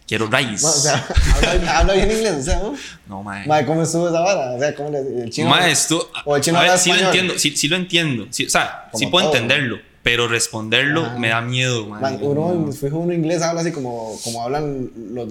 Quiero 0.08 0.28
rice. 0.28 0.64
Ma, 0.64 0.70
o 0.70 0.74
sea, 0.74 1.08
habla, 1.52 1.78
habla 1.80 1.94
bien 1.94 2.12
inglés, 2.12 2.36
o 2.40 2.44
sea, 2.44 2.60
¿no? 2.60 2.76
no, 3.08 3.24
mae. 3.24 3.48
Ma, 3.48 3.66
¿cómo 3.66 3.82
estuvo 3.82 4.08
esa 4.08 4.20
vara? 4.20 4.52
O 4.52 4.60
sea, 4.60 4.76
¿cómo 4.76 4.92
le, 4.92 5.00
el 5.24 5.30
chino? 5.32 5.50
Mae, 5.50 5.72
esto- 5.72 6.12
o 6.26 6.36
el 6.36 6.42
chino 6.44 6.60
a 6.60 6.64
ver, 6.64 6.78
sí 6.78 6.92
lo 6.92 7.00
entiendo, 7.00 7.40
sí, 7.40 7.56
sí 7.58 7.68
lo 7.68 7.76
entiendo. 7.76 8.28
Sí, 8.30 8.46
o 8.46 8.50
sea, 8.50 8.90
sí 8.94 9.00
Como 9.06 9.12
puedo 9.12 9.28
todo, 9.32 9.38
entenderlo, 9.38 9.80
pero 10.04 10.28
responderlo 10.28 11.06
Ajá. 11.06 11.18
me 11.18 11.30
da 11.30 11.42
miedo, 11.42 11.88
mae. 11.88 12.00
Man, 12.02 12.20
uno, 12.22 12.72
fijo, 12.72 13.00
uno 13.00 13.12
inglés 13.14 13.42
habla 13.42 13.62
así 13.62 13.72
como, 13.72 14.20
como 14.24 14.44
hablan 14.44 14.92
los, 15.14 15.28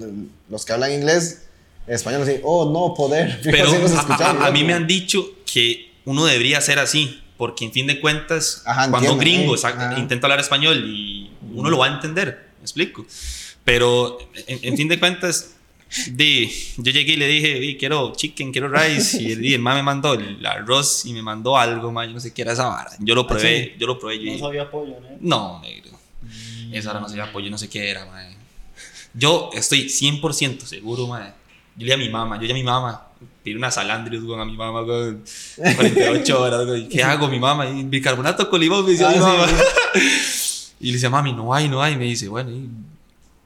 los 0.49 0.65
que 0.65 0.73
hablan 0.73 0.91
inglés, 0.91 1.43
español 1.87 2.23
así, 2.23 2.41
oh, 2.43 2.69
no, 2.71 2.93
poder. 2.93 3.39
Pero 3.43 3.69
a, 3.71 4.15
a- 4.15 4.47
a 4.47 4.51
mí 4.51 4.63
me 4.65 4.73
han 4.73 4.85
dicho 4.85 5.25
que 5.51 5.88
uno 6.09 6.25
debería 6.25 6.59
ser 6.59 6.79
así, 6.79 7.21
porque 7.37 7.65
en 7.65 7.71
fin 7.71 7.85
de 7.85 7.99
cuentas, 7.99 8.63
Ajá, 8.65 8.89
cuando 8.89 9.13
un 9.13 9.21
entiendo, 9.21 9.53
gringo 9.53 9.55
eh. 9.55 9.99
intenta 9.99 10.25
hablar 10.25 10.39
español 10.39 10.83
y 10.87 11.29
uno 11.53 11.69
lo 11.69 11.77
va 11.77 11.85
a 11.85 11.93
entender, 11.93 12.49
me 12.57 12.63
explico. 12.63 13.05
Pero 13.63 14.17
en, 14.47 14.59
en 14.63 14.75
fin 14.75 14.87
de 14.87 14.97
cuentas, 14.99 15.55
di, 16.07 16.49
yo 16.77 16.91
llegué 16.91 17.13
y 17.13 17.15
le 17.17 17.27
dije, 17.27 17.59
di, 17.59 17.77
quiero 17.77 18.13
chicken, 18.15 18.51
quiero 18.51 18.69
rice, 18.69 19.21
y 19.21 19.33
el, 19.33 19.41
di, 19.41 19.53
el 19.53 19.61
ma 19.61 19.75
me 19.75 19.83
mandó 19.83 20.15
el 20.15 20.43
arroz 20.43 21.05
y 21.05 21.13
me 21.13 21.21
mandó 21.21 21.59
algo, 21.59 21.91
ma, 21.91 22.07
yo 22.07 22.13
no 22.13 22.19
sé 22.19 22.33
qué 22.33 22.41
era 22.41 22.53
esa 22.53 22.67
vara. 22.67 22.89
Yo 22.97 23.13
lo 23.13 23.27
probé, 23.27 23.75
yo 23.77 23.85
lo 23.85 23.99
probé, 23.99 24.17
yo 24.17 24.25
No 24.25 24.31
dije, 24.31 24.43
sabía 24.43 24.71
pollo, 24.71 24.95
¿no? 24.99 25.17
no, 25.19 25.61
negro. 25.61 25.91
Esa 26.71 26.89
hora 26.89 27.01
no 27.01 27.07
llama 27.07 27.31
pollo, 27.31 27.51
no 27.51 27.57
sé 27.59 27.69
qué 27.69 27.87
era, 27.87 28.07
mae. 28.07 28.35
Yo 29.13 29.51
estoy 29.53 29.85
100% 29.85 30.61
seguro, 30.61 31.05
mae. 31.05 31.33
Yo 31.79 31.85
le 31.85 31.85
dije 31.85 31.93
a 31.93 31.97
mi 31.97 32.09
mamá, 32.09 32.37
yo 32.39 32.45
ya 32.45 32.53
a 32.53 32.57
mi 32.57 32.63
mamá, 32.63 33.07
pide 33.43 33.55
una 33.55 33.71
salandrius, 33.71 34.23
güey, 34.23 34.39
a 34.39 34.45
mi 34.45 34.55
mamá, 34.57 34.81
güey, 34.81 35.15
48 35.55 36.41
horas, 36.41 36.65
güey. 36.65 36.89
¿Qué 36.89 37.01
hago, 37.03 37.27
mi 37.29 37.39
mamá? 37.39 37.67
Y 37.67 37.83
bicarbonato 37.83 38.49
con 38.49 38.59
limón, 38.59 38.83
me 38.85 38.91
dice 38.91 39.05
Ah, 39.05 39.11
mi 39.11 39.19
mamá. 39.19 39.47
sí. 39.47 39.53
Y 40.81 40.87
le 40.87 40.93
dice, 40.93 41.09
mami, 41.09 41.33
no 41.33 41.53
hay, 41.53 41.67
no 41.67 41.81
hay. 41.81 41.97
Me 41.97 42.05
dice, 42.05 42.29
bueno, 42.29 42.51
y 42.51 42.69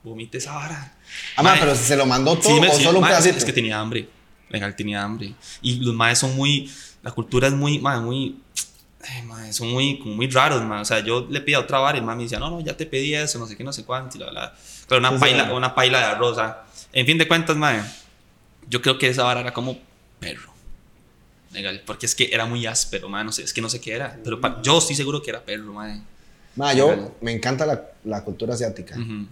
vomite 0.03 0.37
esa 0.37 0.53
vara. 0.53 0.93
Ah, 1.35 1.41
ma, 1.41 1.55
pero 1.59 1.73
se 1.75 1.95
lo 1.95 2.05
mandó 2.05 2.35
todo 2.37 2.53
Sí, 2.55 2.61
me- 2.61 2.69
o 2.69 2.73
sí, 2.75 2.83
solo 2.83 2.99
un 2.99 3.05
pedacito. 3.07 3.37
Es 3.37 3.45
que 3.45 3.53
tenía 3.53 3.79
hambre. 3.79 4.07
Legal, 4.49 4.75
tenía 4.75 5.01
hambre. 5.03 5.33
Y 5.63 5.77
los 5.79 5.95
maes 5.95 6.19
son 6.19 6.35
muy. 6.35 6.71
La 7.01 7.09
cultura 7.11 7.47
es 7.47 7.53
muy. 7.53 7.79
mae, 7.79 7.99
muy. 8.01 8.35
ay, 9.01 9.51
son 9.51 9.69
muy, 9.71 9.97
como 9.97 10.13
muy 10.15 10.27
raros, 10.29 10.61
mae. 10.63 10.81
O 10.81 10.85
sea, 10.85 10.99
yo 10.99 11.25
le 11.27 11.41
pedí 11.41 11.55
a 11.55 11.59
otra 11.61 11.79
vara 11.79 11.97
y 11.97 12.01
el 12.01 12.05
mae 12.05 12.15
me 12.15 12.23
decía, 12.23 12.37
no, 12.37 12.51
no, 12.51 12.61
ya 12.61 12.77
te 12.77 12.85
pedí 12.85 13.15
eso, 13.15 13.39
no 13.39 13.47
sé 13.47 13.57
qué, 13.57 13.63
no 13.63 13.73
sé 13.73 13.83
cuánto. 13.83 14.17
Y 14.17 14.19
la, 14.19 14.31
la. 14.31 14.53
Claro, 14.87 14.99
una, 14.99 15.09
Sí, 15.13 15.17
paila, 15.19 15.53
una 15.53 15.73
paila 15.73 15.97
de 15.99 16.05
arroz. 16.05 16.37
ah. 16.37 16.65
En 16.91 17.07
fin 17.07 17.17
de 17.17 17.27
cuentas, 17.27 17.57
mae, 17.57 17.81
yo 18.73 18.81
creo 18.81 18.97
que 18.97 19.07
esa 19.07 19.23
vara 19.23 19.41
era 19.41 19.53
como 19.53 19.77
perro. 20.19 20.51
Legal, 21.51 21.83
porque 21.85 22.07
es 22.07 22.15
que 22.15 22.29
era 22.33 22.47
muy 22.47 22.65
áspero, 22.65 23.07
mae, 23.07 23.23
no 23.23 23.31
sé, 23.31 23.43
es 23.43 23.53
que 23.53 23.61
no 23.61 23.69
sé 23.69 23.79
qué 23.79 23.93
era. 23.93 24.17
Pero 24.23 24.41
pa- 24.41 24.59
yo 24.63 24.79
estoy 24.79 24.95
seguro 24.95 25.21
que 25.21 25.29
era 25.29 25.41
perro, 25.45 25.71
mae. 25.73 26.01
Ma, 26.55 26.73
yo 26.73 26.89
Legal. 26.89 27.11
me 27.21 27.31
encanta 27.31 27.67
la, 27.67 27.79
la 28.03 28.23
cultura 28.23 28.55
asiática. 28.55 28.95
Ujú. 28.99 29.27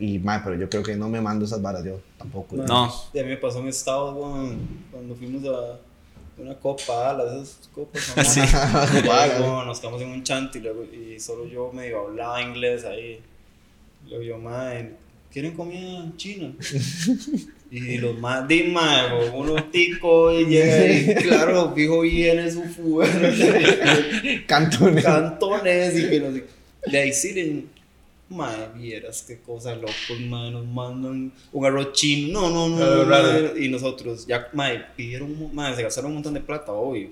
Y, 0.00 0.18
ma, 0.18 0.42
pero 0.42 0.56
yo 0.56 0.68
creo 0.68 0.82
que 0.82 0.96
no 0.96 1.08
me 1.08 1.20
mando 1.20 1.44
esas 1.44 1.62
varas 1.62 1.84
yo 1.84 2.00
tampoco. 2.18 2.56
No. 2.56 2.92
Y 3.12 3.18
a 3.20 3.22
mí 3.22 3.28
me 3.28 3.36
pasó 3.36 3.60
en 3.60 3.68
Estados 3.68 4.16
Unidos 4.16 4.56
cuando 4.90 5.14
fuimos 5.14 5.44
a 5.44 5.78
una 6.38 6.54
copa, 6.54 7.12
las 7.12 7.34
esas 7.48 7.68
copas. 7.72 8.12
¿no? 8.16 8.24
Sí. 8.24 8.40
Y 8.98 9.02
luego 9.38 9.64
nos 9.66 9.78
quedamos 9.78 10.02
en 10.02 10.08
un 10.08 10.24
chante 10.24 10.58
y, 10.58 10.62
luego, 10.62 10.82
y 10.84 11.20
solo 11.20 11.46
yo 11.46 11.70
medio 11.72 12.00
hablaba 12.00 12.42
inglés 12.42 12.84
ahí. 12.84 13.20
Y 14.04 14.08
luego 14.08 14.24
yo, 14.24 14.38
madre, 14.38 14.94
¿quieren 15.32 15.52
comida 15.52 16.12
china? 16.16 16.52
Y 17.72 17.98
los 17.98 18.18
más, 18.18 18.48
di, 18.48 18.64
madre, 18.64 19.30
uno 19.32 19.54
tico 19.70 20.32
y 20.36 20.44
llega 20.48 20.92
y 20.92 21.14
claro, 21.22 21.72
fijo 21.72 22.00
viene 22.00 22.50
su 22.50 22.64
fuga. 22.64 23.06
Cantones. 24.46 25.04
cantones 25.04 25.96
y 25.96 26.10
que 26.10 26.18
no 26.20 26.32
sé. 26.32 26.44
De 26.90 26.98
ahí 26.98 27.12
sí, 27.12 27.66
madre, 28.28 28.68
vieras 28.76 29.24
qué 29.26 29.38
cosa 29.38 29.76
locos, 29.76 30.18
madre, 30.28 30.50
nos 30.50 30.66
mandan 30.66 31.32
un 31.52 31.64
arroz 31.66 31.92
chino, 31.92 32.50
no, 32.50 32.50
no, 32.50 32.68
no, 32.70 32.76
Claro, 32.76 32.96
no, 32.96 33.06
claro. 33.06 33.22
madre, 33.32 33.64
y 33.64 33.68
nosotros, 33.68 34.26
ya, 34.26 34.48
madre, 34.52 34.86
pidieron, 34.96 35.54
madre, 35.54 35.76
se 35.76 35.82
gastaron 35.84 36.10
un 36.10 36.14
montón 36.16 36.34
de 36.34 36.40
plata, 36.40 36.72
obvio. 36.72 37.10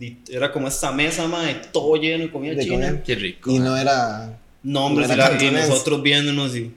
Y 0.00 0.16
era 0.30 0.50
como 0.50 0.66
esta 0.66 0.90
mesa, 0.90 1.28
madre, 1.28 1.60
todo 1.72 1.94
lleno 1.94 2.24
de 2.24 2.30
comida 2.32 2.54
De 2.54 2.64
china. 2.64 2.86
comida. 2.88 3.02
Qué 3.04 3.14
rico. 3.14 3.52
Y 3.52 3.60
no 3.60 3.76
era. 3.76 4.36
No, 4.64 4.86
hombre, 4.86 5.06
No 5.06 5.12
era 5.14 5.40
y 5.40 5.50
nosotros 5.52 6.02
viéndonos 6.02 6.56
y. 6.56 6.72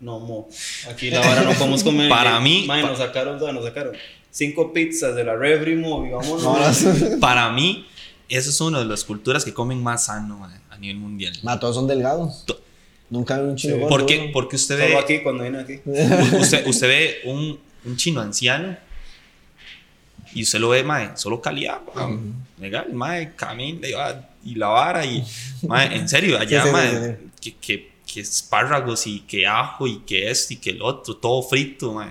No, 0.00 0.18
mo, 0.18 0.48
aquí 0.90 1.10
la 1.10 1.20
vara 1.26 1.42
no 1.42 1.52
podemos 1.52 1.82
comer. 1.84 2.08
Para 2.08 2.40
mí- 2.40 2.64
Madre, 2.66 2.82
nos 2.84 2.98
sacaron, 2.98 3.38
nos 3.38 3.64
sacaron 3.64 3.94
cinco 4.30 4.72
pizzas 4.72 5.14
de 5.14 5.24
la 5.24 5.36
refri, 5.36 5.76
mo, 5.76 6.06
y 6.06 6.10
vámonos. 6.10 6.42
No, 6.42 7.10
no, 7.10 7.20
Para 7.20 7.50
mí, 7.50 7.86
eso 8.28 8.50
es 8.50 8.60
una 8.60 8.78
de 8.78 8.84
las 8.86 9.04
culturas 9.04 9.44
que 9.44 9.52
comen 9.52 9.82
más 9.82 10.06
sano 10.06 10.48
a 10.70 10.76
nivel 10.78 10.96
mundial. 10.96 11.32
ma, 11.42 11.60
todos 11.60 11.76
son 11.76 11.86
delgados. 11.86 12.44
To- 12.46 12.58
Nunca 13.10 13.40
vi 13.40 13.48
un 13.48 13.56
chino 13.56 13.74
Sí. 13.74 13.80
gordo, 13.80 13.88
¿Por 13.96 14.06
qué? 14.06 14.30
Porque 14.32 14.54
usted 14.56 14.76
Solo 14.78 14.88
ve, 14.88 14.98
aquí, 14.98 15.18
cuando 15.22 15.42
vine 15.42 15.58
aquí. 15.58 15.80
usted, 16.40 16.64
usted 16.66 16.86
ve 16.88 17.16
un, 17.24 17.58
un 17.84 17.96
chino 17.96 18.20
anciano 18.20 18.76
y 20.32 20.42
usted 20.44 20.60
lo 20.60 20.68
ve, 20.68 20.84
mae, 20.84 21.10
solo 21.16 21.40
calidad, 21.42 21.80
weón. 21.94 22.34
legal, 22.60 22.92
mae, 22.92 23.32
camina 23.34 23.80
y, 24.44 24.54
la 24.54 24.68
vara 24.68 25.04
y, 25.04 25.24
mae, 25.66 25.96
en 25.96 26.08
serio, 26.08 26.38
allá, 26.38 26.62
Sí, 26.62 26.68
sí, 26.68 26.72
mae, 26.72 26.90
sí, 26.90 27.30
que, 27.40 27.56
que, 27.56 27.89
que 28.12 28.20
espárragos 28.20 29.06
y 29.06 29.20
que 29.20 29.46
ajo 29.46 29.86
y 29.86 29.98
que 30.00 30.30
esto 30.30 30.54
y 30.54 30.56
que 30.56 30.70
el 30.70 30.82
otro, 30.82 31.16
todo 31.16 31.42
frito, 31.42 31.92
mae, 31.94 32.10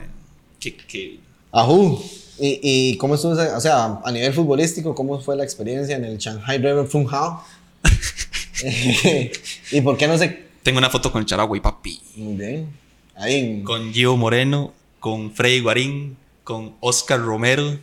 que, 0.60 0.76
que 0.76 1.20
Ajú. 1.52 2.02
¿Y, 2.40 2.60
¿Y 2.92 2.98
cómo 2.98 3.16
estuvo? 3.16 3.34
O 3.34 3.60
sea, 3.62 4.00
a 4.04 4.12
nivel 4.12 4.32
futbolístico, 4.34 4.94
¿cómo 4.96 5.20
fue 5.20 5.36
la 5.36 5.44
experiencia 5.44 5.96
en 5.98 6.06
el 6.06 6.18
Shanghai 6.18 6.58
River 6.58 6.88
Fun 6.88 7.06
Hao? 7.12 7.44
¿Y 9.72 9.82
por 9.82 9.98
qué 9.98 10.08
no 10.08 10.18
se.? 10.18 10.48
tengo 10.64 10.78
una 10.78 10.90
foto 10.90 11.12
con 11.12 11.22
el 11.22 11.26
Charagüey, 11.26 11.62
papi. 11.62 12.00
Muy 12.16 12.34
bien. 12.36 12.68
Ahí. 13.16 13.62
con 13.64 13.92
Gio 13.94 14.16
Moreno, 14.16 14.74
con 15.00 15.34
Freddy 15.34 15.60
Guarín, 15.62 16.16
con 16.44 16.76
Oscar 16.80 17.20
Romero 17.20 17.78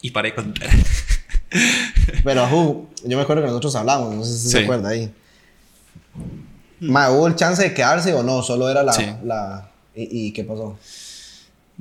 y 0.00 0.10
para 0.10 0.28
de 0.28 0.34
contar. 0.34 0.68
Pero, 2.24 2.42
ajú, 2.44 2.86
yo 3.04 3.16
me 3.16 3.22
acuerdo 3.22 3.42
que 3.42 3.48
nosotros 3.48 3.74
hablamos, 3.76 4.14
no 4.14 4.24
sé 4.24 4.32
si 4.38 4.48
se 4.50 4.58
Sí. 4.58 4.64
acuerda 4.64 4.90
ahí. 4.90 5.10
Ma, 6.82 7.10
¿hubo 7.10 7.26
el 7.28 7.36
chance 7.36 7.62
de 7.62 7.72
quedarse 7.74 8.12
o 8.12 8.22
no? 8.22 8.42
Solo 8.42 8.68
era 8.68 8.82
la. 8.82 8.92
Sí. 8.92 9.04
la 9.24 9.70
¿y, 9.94 10.26
y 10.28 10.32
qué 10.32 10.44
pasó? 10.44 10.78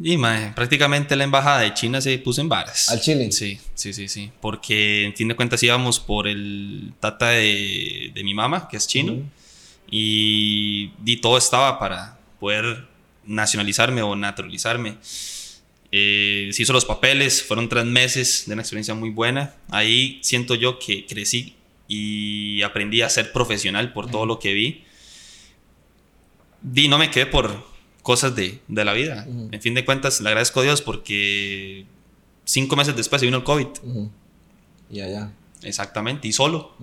Y 0.01 0.17
mae, 0.17 0.53
prácticamente 0.53 1.15
la 1.15 1.23
embajada 1.25 1.59
de 1.61 1.73
China 1.73 2.01
se 2.01 2.17
puso 2.19 2.41
en 2.41 2.49
varas. 2.49 2.89
¿Al 2.89 3.01
Chile? 3.01 3.31
Sí, 3.31 3.59
sí, 3.75 3.93
sí, 3.93 4.07
sí. 4.07 4.31
Porque 4.39 5.05
en 5.05 5.15
fin 5.15 5.27
de 5.27 5.35
cuentas 5.35 5.61
íbamos 5.63 5.99
por 5.99 6.27
el 6.27 6.93
tata 6.99 7.29
de, 7.29 8.11
de 8.13 8.23
mi 8.23 8.33
mamá, 8.33 8.67
que 8.69 8.77
es 8.77 8.87
chino, 8.87 9.13
Ujú. 9.13 9.23
y, 9.91 10.91
y 11.05 11.17
todo 11.17 11.37
estaba 11.37 11.77
para 11.77 12.17
poder 12.39 12.87
nacionalizarme 13.25 14.01
o 14.01 14.15
naturalizarme. 14.15 14.97
Eh, 15.91 16.49
se 16.53 16.61
hizo 16.63 16.73
los 16.73 16.85
papeles, 16.85 17.43
fueron 17.43 17.67
tres 17.67 17.85
meses 17.85 18.43
de 18.47 18.53
una 18.53 18.61
experiencia 18.61 18.93
muy 18.93 19.09
buena. 19.09 19.53
Ahí 19.69 20.19
siento 20.23 20.55
yo 20.55 20.79
que 20.79 21.05
crecí 21.05 21.55
y 21.87 22.61
aprendí 22.61 23.01
a 23.01 23.09
ser 23.09 23.33
profesional 23.33 23.91
por 23.93 24.09
todo 24.09 24.25
lo 24.25 24.39
que 24.39 24.53
vi. 24.53 24.83
Di, 26.61 26.87
no 26.87 26.97
me 26.97 27.09
quedé 27.09 27.25
por 27.25 27.63
cosas 28.01 28.35
de, 28.35 28.59
de 28.67 28.85
la 28.85 28.93
vida. 28.93 29.25
En 29.51 29.61
fin 29.61 29.73
de 29.73 29.85
cuentas, 29.85 30.21
le 30.21 30.29
agradezco 30.29 30.59
a 30.59 30.63
Dios 30.63 30.81
porque 30.81 31.85
cinco 32.45 32.75
meses 32.75 32.95
después 32.95 33.19
se 33.19 33.25
vino 33.25 33.37
el 33.37 33.43
COVID. 33.43 33.67
Ya, 34.89 35.07
ya. 35.07 35.31
Exactamente, 35.63 36.27
y 36.27 36.33
solo. 36.33 36.73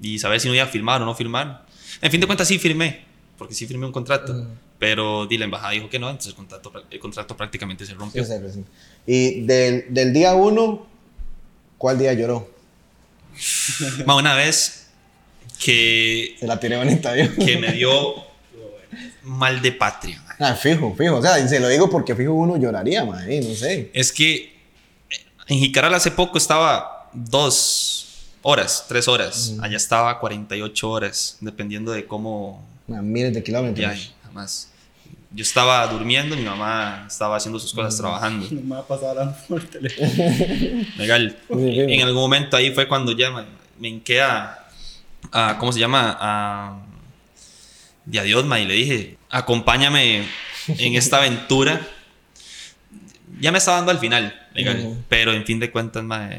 Y 0.00 0.18
saber 0.18 0.40
si 0.40 0.48
no 0.48 0.54
iba 0.54 0.64
a 0.64 0.68
firmar 0.68 1.02
o 1.02 1.04
no 1.04 1.14
firmar. 1.14 1.66
En 2.00 2.10
fin 2.10 2.20
de 2.20 2.26
cuentas, 2.26 2.48
sí 2.48 2.58
firmé, 2.58 3.04
porque 3.38 3.54
sí 3.54 3.66
firmé 3.66 3.86
un 3.86 3.92
contrato. 3.92 4.46
Pero 4.78 5.26
di, 5.26 5.38
la 5.38 5.44
embajada 5.44 5.72
dijo 5.72 5.88
que 5.88 6.00
no, 6.00 6.10
entonces 6.10 6.30
el 6.30 6.36
contrato, 6.36 6.72
el 6.90 6.98
contrato 6.98 7.36
prácticamente 7.36 7.86
se 7.86 7.94
rompió. 7.94 8.24
Sí, 8.24 8.32
sí, 8.32 8.52
sí. 8.52 8.64
Y 9.06 9.40
del, 9.42 9.84
del 9.90 10.12
día 10.12 10.34
uno, 10.34 10.86
¿cuál 11.78 11.98
día 12.00 12.12
lloró? 12.14 12.50
Ma, 14.06 14.16
una 14.16 14.34
vez 14.34 14.88
que, 15.64 16.34
Se 16.40 16.46
la 16.48 16.58
tiré 16.58 16.76
bonita, 16.76 17.16
yo. 17.16 17.32
que 17.36 17.58
me 17.58 17.72
dio 17.72 18.31
mal 19.24 19.60
de 19.62 19.72
patria. 19.72 20.22
Ah, 20.38 20.54
fijo, 20.54 20.94
fijo. 20.96 21.16
O 21.16 21.22
sea, 21.22 21.46
se 21.48 21.60
lo 21.60 21.68
digo 21.68 21.88
porque 21.90 22.14
fijo 22.16 22.32
uno 22.32 22.56
lloraría, 22.56 23.04
mae, 23.04 23.40
no 23.40 23.54
sé. 23.54 23.90
Es 23.92 24.12
que 24.12 24.52
en 25.48 25.58
Jicaral 25.58 25.94
hace 25.94 26.10
poco 26.10 26.38
estaba 26.38 27.08
dos, 27.12 28.02
horas, 28.42 28.84
tres 28.88 29.08
horas. 29.08 29.54
Allá 29.60 29.76
estaba 29.76 30.18
48 30.18 30.90
horas, 30.90 31.38
dependiendo 31.40 31.92
de 31.92 32.06
cómo 32.06 32.64
Ma, 32.86 33.00
miles 33.00 33.32
de 33.34 33.42
kilómetros. 33.42 33.78
viaje, 33.78 34.10
jamás. 34.24 34.68
Yo 35.34 35.42
estaba 35.42 35.86
durmiendo, 35.86 36.36
mi 36.36 36.42
mamá 36.42 37.06
estaba 37.08 37.36
haciendo 37.36 37.58
sus 37.58 37.72
cosas, 37.72 37.96
trabajando. 37.96 38.46
No 38.50 38.60
me 38.60 38.74
va 38.74 38.80
a 38.80 38.86
pasar 38.86 39.10
hablando 39.10 39.34
por 39.48 39.64
teléfono. 39.64 40.08
Legal. 40.98 41.38
Sí, 41.48 41.54
sí. 41.56 41.80
En 41.88 42.02
algún 42.02 42.20
momento 42.20 42.56
ahí 42.56 42.70
fue 42.74 42.86
cuando 42.86 43.12
ya 43.16 43.30
me, 43.30 43.44
me 43.78 43.88
a- 45.32 45.56
¿Cómo 45.58 45.72
se 45.72 45.80
llama? 45.80 46.16
A. 46.20 46.86
Y 48.10 48.18
a 48.18 48.22
Dios, 48.22 48.44
ma, 48.44 48.60
y 48.60 48.66
le 48.66 48.74
dije: 48.74 49.16
Acompáñame 49.30 50.24
en 50.68 50.94
esta 50.94 51.18
aventura. 51.18 51.86
Ya 53.40 53.50
me 53.52 53.58
estaba 53.58 53.78
dando 53.78 53.92
al 53.92 53.98
final, 53.98 54.48
legal. 54.54 55.04
Pero 55.08 55.32
en 55.32 55.44
fin 55.44 55.58
de 55.58 55.70
cuentas, 55.70 56.04
ma, 56.04 56.30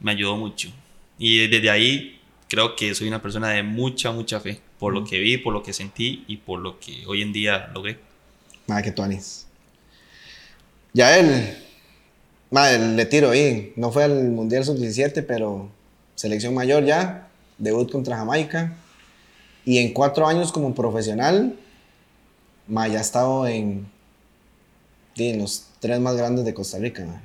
me 0.00 0.10
ayudó 0.10 0.36
mucho. 0.36 0.68
Y 1.18 1.46
desde 1.48 1.70
ahí 1.70 2.20
creo 2.48 2.76
que 2.76 2.94
soy 2.94 3.08
una 3.08 3.22
persona 3.22 3.50
de 3.50 3.62
mucha, 3.62 4.12
mucha 4.12 4.40
fe. 4.40 4.60
Por 4.78 4.92
lo 4.92 5.04
que 5.04 5.18
vi, 5.20 5.38
por 5.38 5.52
lo 5.52 5.62
que 5.62 5.72
sentí 5.72 6.24
y 6.26 6.38
por 6.38 6.60
lo 6.60 6.78
que 6.80 7.06
hoy 7.06 7.22
en 7.22 7.32
día 7.32 7.70
logré. 7.72 7.98
Madre, 8.66 8.84
que 8.84 8.92
tuanis. 8.92 9.46
Ya 10.92 11.16
él. 11.18 11.56
Madre, 12.50 12.94
le 12.94 13.06
tiro 13.06 13.30
ahí. 13.30 13.72
No 13.76 13.90
fue 13.92 14.04
al 14.04 14.30
Mundial 14.30 14.64
Sub-17, 14.64 15.24
pero 15.26 15.70
selección 16.14 16.52
mayor 16.54 16.84
ya. 16.84 17.28
Debut 17.58 17.90
contra 17.90 18.16
Jamaica. 18.16 18.76
Y 19.64 19.78
en 19.78 19.92
cuatro 19.92 20.26
años 20.26 20.52
como 20.52 20.74
profesional, 20.74 21.56
ma, 22.66 22.88
ya 22.88 22.98
ha 22.98 23.02
estado 23.02 23.46
en, 23.46 23.86
en 25.16 25.38
los 25.38 25.66
tres 25.80 26.00
más 26.00 26.16
grandes 26.16 26.44
de 26.44 26.54
Costa 26.54 26.78
Rica. 26.78 27.04
ma. 27.04 27.22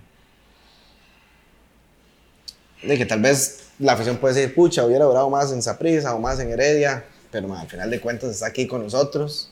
De 2.84 2.97
que 2.97 3.06
tal 3.06 3.21
vez 3.21 3.69
la 3.80 3.93
afición 3.93 4.17
puede 4.17 4.36
decir, 4.36 4.56
pucha, 4.56 4.86
hubiera 4.86 5.06
durado 5.06 5.30
más 5.30 5.52
en 5.52 5.62
Saprissa 5.62 6.13
o 6.13 6.19
más 6.19 6.39
en 6.39 6.52
Heredia. 6.52 7.06
Pero 7.32 7.47
ma, 7.47 7.62
al 7.62 7.67
final 7.67 7.89
de 7.89 8.00
cuentas 8.00 8.32
está 8.32 8.47
aquí 8.47 8.67
con 8.67 8.84
nosotros. 8.84 9.50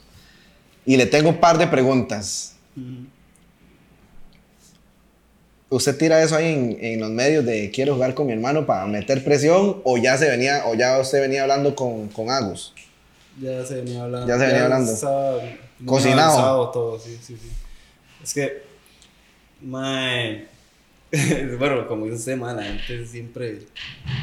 Y 0.86 0.98
le 0.98 1.08
tengo 1.08 1.30
un 1.30 1.40
par 1.40 1.58
de 1.58 1.68
preguntas. 1.68 2.56
¿Usted 5.70 5.98
tira 5.98 6.22
eso 6.22 6.36
ahí 6.36 6.54
en, 6.54 6.78
en 6.80 7.00
los 7.00 7.10
medios 7.10 7.44
de 7.44 7.72
quiero 7.72 7.96
jugar 7.96 8.14
con 8.14 8.28
mi 8.28 8.34
hermano 8.34 8.66
para 8.66 8.86
meter 8.86 9.24
presión 9.24 9.82
o 9.84 9.98
ya 9.98 10.18
se 10.18 10.30
venía 10.30 10.64
o 10.68 10.76
ya 10.76 11.00
usted 11.00 11.22
venía 11.22 11.42
hablando 11.42 11.76
con, 11.76 12.08
con 12.10 12.30
Agus? 12.30 12.74
Ya 13.42 13.66
se 13.66 13.76
venía 13.82 14.04
hablando. 14.04 14.28
Ya 14.28 14.38
se 14.38 14.46
venía 14.46 14.64
hablando. 14.66 14.92
estaba 14.92 15.42
muy 15.80 15.88
Cocinado. 15.88 16.72
todo, 16.72 17.00
sí, 17.00 17.18
sí, 17.22 17.36
sí. 17.36 17.50
Es 18.24 18.34
que, 18.34 18.64
mae, 19.62 20.46
bueno, 21.60 21.88
como 21.88 22.06
dice 22.06 22.18
usted, 22.18 22.38
mae, 22.38 22.56
la 22.56 22.64
gente 22.64 23.06
siempre 23.06 23.60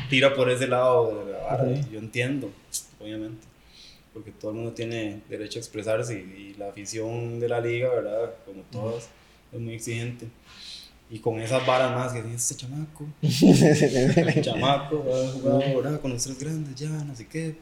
tira 0.09 0.35
por 0.35 0.49
ese 0.49 0.67
lado 0.67 1.25
de 1.25 1.33
la 1.33 1.39
vara, 1.39 1.71
y 1.71 1.93
yo 1.93 1.99
entiendo, 1.99 2.51
obviamente, 3.01 3.47
porque 4.15 4.31
todo 4.31 4.53
el 4.53 4.59
mundo 4.59 4.73
tiene 4.73 5.21
derecho 5.29 5.59
a 5.59 5.61
expresarse 5.61 6.15
y, 6.15 6.53
y 6.53 6.55
la 6.55 6.69
afición 6.69 7.39
de 7.39 7.49
la 7.49 7.61
liga, 7.61 7.91
¿verdad? 7.91 8.31
Como 8.47 8.63
todas, 8.71 9.09
es 9.53 9.61
muy 9.61 9.75
exigente. 9.75 10.27
Y 11.15 11.19
con 11.19 11.39
esas 11.41 11.67
varas 11.67 11.95
más 11.95 12.13
que 12.13 12.21
este 12.35 12.55
chamaco, 12.57 13.07
chamaco, 14.41 15.05
ha 15.15 15.29
jugado, 15.33 15.59
¿verdad? 15.83 16.01
Con 16.01 16.13
los 16.13 16.23
tres 16.23 16.39
grandes 16.39 16.75
ya, 16.75 16.89
no 16.89 17.15
sé 17.15 17.27
qué. 17.27 17.57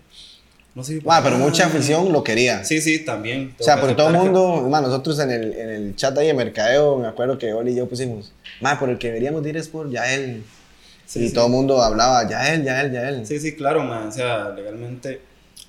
No 0.72 0.84
sé. 0.84 1.02
Ah, 1.06 1.20
pero 1.22 1.36
mucha 1.36 1.66
afición 1.66 2.12
lo 2.12 2.22
quería. 2.22 2.62
Sí, 2.64 2.80
sí, 2.80 3.04
también. 3.04 3.52
O 3.58 3.62
sea, 3.64 3.74
Tengo 3.74 3.88
que 3.88 3.94
por 3.94 3.96
todo 3.96 4.08
el 4.10 4.14
aceptar 4.16 4.32
que- 4.34 4.40
mundo, 4.40 4.68
ma, 4.70 4.80
nosotros 4.80 5.18
en 5.18 5.30
el, 5.32 5.52
en 5.54 5.68
el 5.68 5.96
chat 5.96 6.16
ahí 6.16 6.28
de 6.28 6.34
mercadeo, 6.34 6.96
me 6.98 7.08
acuerdo 7.08 7.38
que 7.38 7.52
Oli 7.52 7.72
y 7.72 7.74
yo 7.76 7.88
pusimos, 7.88 8.32
ma, 8.60 8.78
por 8.78 8.88
el 8.88 8.98
que 8.98 9.08
deberíamos 9.08 9.42
de 9.42 9.48
ir 9.50 9.56
es 9.56 9.66
por 9.68 9.90
Yael. 9.90 10.44
Sí, 11.04 11.24
y 11.24 11.28
sí. 11.28 11.34
todo 11.34 11.46
el 11.46 11.50
mundo 11.52 11.82
hablaba, 11.82 12.28
Yael, 12.30 12.62
Yael, 12.62 12.92
Yael. 12.92 13.26
Sí, 13.26 13.40
sí, 13.40 13.56
claro, 13.56 13.82
man. 13.82 14.06
O 14.08 14.12
sea, 14.12 14.50
legalmente 14.50 15.20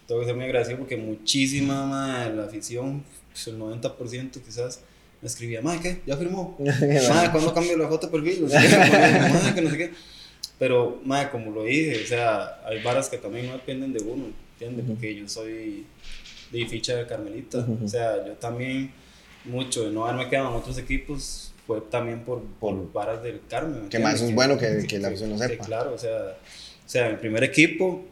tengo 0.08 0.22
que 0.22 0.28
ser 0.28 0.36
muy 0.36 0.46
agradecido 0.46 0.78
porque 0.78 0.98
muchísima 0.98 1.84
man, 1.88 2.30
de 2.30 2.36
la 2.36 2.44
afición, 2.48 3.04
pues, 3.32 3.48
el 3.48 3.58
90% 3.58 4.40
quizás, 4.46 4.82
me 5.22 5.28
escribía, 5.28 5.62
madre, 5.62 5.80
¿qué? 5.82 6.02
¿Ya 6.06 6.18
firmó? 6.18 6.56
Madre, 6.60 7.30
¿cuándo 7.32 7.54
cambio 7.54 7.78
la 7.78 7.88
foto 7.88 8.08
de 8.08 8.12
perfil? 8.14 8.42
No 8.44 8.50
sé 8.50 8.58
qué, 8.68 8.78
madre, 8.78 9.54
que 9.56 9.62
no 9.62 9.70
sé 9.70 9.78
qué. 9.78 9.92
Pero, 10.58 11.00
madre, 11.06 11.30
como 11.32 11.52
lo 11.52 11.64
dije, 11.64 12.02
o 12.04 12.08
sea, 12.08 12.60
hay 12.66 12.82
varas 12.84 13.10
que 13.10 13.18
también 13.18 13.48
no 13.48 13.54
dependen 13.54 13.94
de 13.94 14.04
uno, 14.04 14.26
¿entiendes? 14.54 14.86
Porque 14.88 15.16
yo 15.16 15.28
soy 15.30 15.86
de 16.52 16.68
ficha 16.68 16.96
de 16.96 17.06
Carmelita. 17.08 17.60
Ujú. 17.60 17.86
O 17.86 17.88
sea, 17.88 18.26
yo 18.26 18.34
también, 18.34 18.92
mucho 19.46 19.84
de 19.86 19.92
no 19.92 20.06
haberme 20.06 20.30
quedado 20.30 20.50
en 20.50 20.56
otros 20.56 20.78
equipos 20.78 21.54
fue 21.66 21.82
también 21.90 22.22
por, 22.24 22.42
por 22.60 22.92
varas 22.92 23.24
del 23.24 23.42
Carmen. 23.50 23.84
¿me 23.84 23.90
Que 23.90 24.00
más 24.00 24.22
es 24.22 24.34
bueno 24.36 24.58
que- 24.58 24.86
que 24.88 25.00
la 25.00 25.08
afición 25.10 25.32
lo 25.32 25.38
sepa. 25.38 25.66
claro, 25.66 25.94
o 25.94 25.98
sea, 25.98 26.38
o 26.86 26.90
sea, 26.90 27.06
en 27.08 27.14
el 27.14 27.20
primer 27.20 27.44
equipo, 27.44 28.04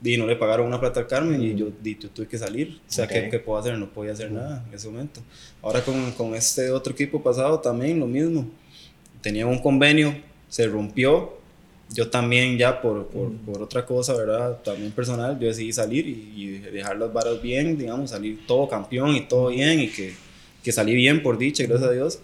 di, 0.00 0.16
no 0.16 0.26
le 0.26 0.36
pagaron 0.36 0.66
una 0.66 0.78
plata 0.80 1.00
al 1.00 1.06
Carmen 1.06 1.42
y 1.42 1.54
yo, 1.54 1.68
di, 1.82 1.96
yo 1.98 2.08
tuve 2.10 2.26
que 2.28 2.38
salir. 2.38 2.80
O 2.88 2.90
sea, 2.92 3.04
Ok. 3.04 3.10
¿qué, 3.10 3.28
qué 3.30 3.38
puedo 3.38 3.58
hacer? 3.58 3.76
No 3.78 3.88
podía 3.92 4.12
hacer 4.12 4.30
nada 4.30 4.64
en 4.68 4.74
ese 4.74 4.88
momento. 4.88 5.20
Ahora 5.62 5.82
con, 5.82 6.12
con 6.12 6.34
este 6.34 6.70
otro 6.70 6.92
equipo 6.92 7.22
pasado 7.22 7.58
también 7.60 7.98
lo 7.98 8.06
mismo. 8.06 8.48
Tenía 9.20 9.46
un 9.46 9.58
convenio, 9.60 10.14
se 10.48 10.66
rompió. 10.66 11.36
Yo 11.90 12.10
también 12.10 12.58
ya 12.58 12.82
por, 12.82 13.06
por, 13.06 13.32
por 13.38 13.62
otra 13.62 13.86
cosa, 13.86 14.14
¿verdad? 14.14 14.58
También 14.62 14.92
personal, 14.92 15.38
yo 15.40 15.48
decidí 15.48 15.72
salir 15.72 16.06
y, 16.06 16.32
y 16.36 16.46
dejar 16.58 16.98
las 16.98 17.10
varas 17.12 17.40
bien, 17.40 17.78
digamos, 17.78 18.10
salir 18.10 18.46
todo 18.46 18.68
campeón 18.68 19.16
y 19.16 19.22
todo 19.22 19.48
bien 19.48 19.80
y 19.80 19.88
que, 19.88 20.12
que 20.62 20.70
salí 20.70 20.94
bien 20.94 21.22
por 21.22 21.38
dicha, 21.38 21.64
gracias 21.64 21.88
a 21.88 21.92
Dios. 21.92 22.18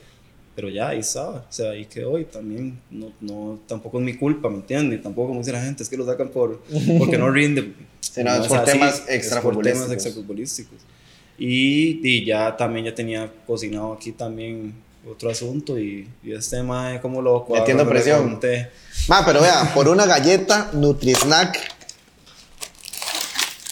Pero 0.55 0.69
ya 0.69 0.89
ahí 0.89 1.01
estaba, 1.01 1.39
o 1.49 1.53
sea, 1.53 1.71
ahí 1.71 1.87
quedó 1.87 2.19
y 2.19 2.25
también 2.25 2.79
no, 2.91 3.13
no, 3.21 3.59
tampoco 3.67 3.99
es 3.99 4.05
mi 4.05 4.15
culpa, 4.15 4.49
¿me 4.49 4.57
entiendes? 4.57 5.03
Tampoco 5.03 5.29
como 5.29 5.41
dice 5.41 5.53
la 5.53 5.63
gente, 5.63 5.83
es 5.83 5.89
que 5.89 5.97
lo 5.97 6.07
sacan 6.07 6.29
por, 6.29 6.63
porque 6.99 7.19
no 7.19 7.31
rinde. 7.31 7.73
Sí, 8.05 8.23
no, 8.23 8.33
es 8.35 8.47
por 8.47 8.63
temas 8.65 9.03
es 9.09 9.35
por 9.43 9.61
temas 9.63 9.91
extrafutbolísticos. 9.91 10.79
Y, 11.39 12.01
y 12.07 12.25
ya 12.25 12.57
también 12.57 12.85
ya 12.85 12.95
tenía 12.95 13.33
cocinado 13.47 13.95
aquí 13.95 14.13
también 14.13 14.75
otro 15.11 15.31
asunto 15.31 15.79
y, 15.79 16.09
y 16.23 16.33
este 16.33 16.57
tema 16.57 17.01
como 17.01 17.21
loco. 17.21 17.55
Metiendo 17.55 17.85
cuando 17.85 17.95
le 17.95 18.01
presión. 18.01 18.41
Ma, 19.09 19.25
pero 19.25 19.41
vea, 19.41 19.73
por 19.75 19.89
una 19.89 20.07
galleta 20.07 20.71
Nutrisnack, 20.73 21.59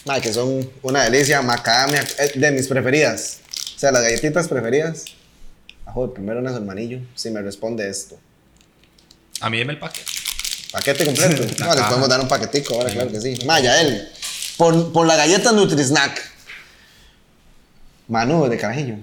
ma, 0.04 0.20
que 0.20 0.32
son 0.32 0.68
una 0.82 1.04
delicia, 1.04 1.40
macadamia, 1.42 2.04
eh, 2.18 2.32
de 2.38 2.50
mis 2.50 2.66
preferidas. 2.66 3.40
O 3.76 3.78
sea, 3.78 3.92
las 3.92 4.02
galletitas 4.02 4.48
preferidas. 4.48 5.04
Ajo, 5.86 6.12
primero 6.14 6.40
una 6.40 6.54
hermanillo, 6.54 7.00
si 7.14 7.30
me 7.30 7.40
responde 7.42 7.88
esto. 7.88 8.18
A 9.40 9.50
mí 9.50 9.58
deme 9.58 9.72
el 9.74 9.78
paquete. 9.78 10.06
Paquete 10.72 11.04
completo. 11.04 11.42
No, 11.58 11.74
le 11.74 11.82
podemos 11.82 12.08
dar 12.08 12.20
un 12.20 12.28
paquetico 12.28 12.74
ahora, 12.74 12.90
claro 12.92 13.10
que 13.10 13.20
sí. 13.20 13.36
Maya, 13.44 13.80
él. 13.82 14.08
Por, 14.56 14.92
por 14.92 15.06
la 15.06 15.16
galleta 15.16 15.52
Nutrisnack. 15.52 16.30
Manu 18.08 18.48
de 18.48 18.56
Carajillo. 18.58 18.96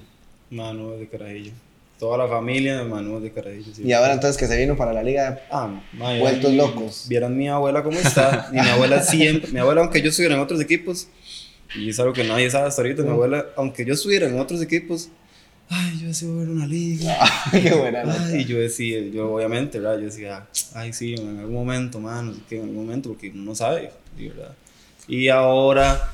Manu 0.50 0.92
de 0.98 1.08
Carajillo. 1.08 1.52
Toda 2.00 2.18
la 2.18 2.28
familia 2.30 2.78
de 2.78 2.84
Manu 2.86 3.20
de 3.20 3.32
Carajillo. 3.32 3.74
sí. 3.76 3.84
Y 3.84 3.92
ahora 3.94 4.14
entonces 4.14 4.38
que 4.38 4.48
se 4.48 4.56
vino 4.58 4.78
para 4.78 4.94
la 4.94 5.04
liga. 5.04 5.42
Ah, 5.52 5.68
ma, 5.94 6.14
ya 6.14 6.20
Vueltos 6.20 6.52
mi- 6.52 6.58
locos. 6.58 7.06
Vieran 7.10 7.38
mi 7.38 7.50
abuela 7.50 7.84
cómo 7.84 8.00
está. 8.00 8.50
Y 8.52 8.56
mi 8.56 8.70
abuela 8.70 9.04
siempre, 9.04 9.52
mi 9.52 9.60
abuela, 9.60 9.82
aunque 9.82 10.02
yo 10.02 10.10
estuviera 10.10 10.36
en 10.36 10.42
otros 10.42 10.62
equipos, 10.62 11.08
y 11.76 11.90
es 11.90 12.00
algo 12.00 12.14
que 12.14 12.24
nadie 12.24 12.50
sabe 12.50 12.68
hasta 12.68 12.82
ahorita, 12.82 13.04
mi 13.04 13.10
abuela, 13.10 13.46
aunque 13.58 13.84
yo 13.86 13.94
estuviera 13.94 14.28
en 14.28 14.40
otros 14.40 14.62
equipos, 14.62 15.10
ay, 15.70 16.00
yo 16.02 16.08
deseo 16.08 16.38
ver 16.38 16.50
una 16.50 16.66
liga. 16.66 17.18
Qué 17.52 17.74
buena. 17.74 18.04
Ay, 18.26 18.46
yo 18.46 18.58
decía, 18.58 19.00
yo 19.14 19.32
obviamente, 19.34 19.80
¿verdad? 19.80 20.00
Yo 20.00 20.06
decía, 20.06 20.48
ay, 20.74 20.94
sí, 20.94 21.14
en 21.14 21.40
algún 21.40 21.54
momento, 21.54 22.00
mano, 22.00 22.34
que 22.48 22.58
en 22.58 22.64
algún 22.64 22.86
momento, 22.86 23.10
porque 23.10 23.30
uno 23.30 23.44
no 23.44 23.56
sabe, 23.56 23.92
de 24.18 24.30
¿verdad? 24.30 24.56
Y 25.08 25.30
ahora, 25.30 26.12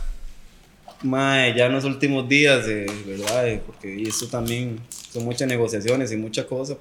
mae, 1.03 1.55
ya 1.55 1.65
en 1.65 1.73
los 1.73 1.85
últimos 1.85 2.27
días, 2.27 2.65
eh, 2.67 2.85
¿verdad? 3.05 3.47
Eh, 3.47 3.61
Porque 3.65 4.01
esto 4.03 4.27
también 4.27 4.79
son 5.11 5.23
muchas 5.25 5.47
negociaciones 5.47 6.11
y 6.11 6.17
muchas 6.17 6.45
cosas 6.45 6.77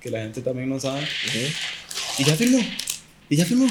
que 0.00 0.10
la 0.10 0.20
gente 0.20 0.42
también 0.42 0.68
no 0.68 0.78
sabe. 0.80 1.06
Y 2.18 2.24
ya 2.24 2.34
firmó, 2.34 2.58
y 3.28 3.36
ya 3.36 3.44
firmó, 3.44 3.66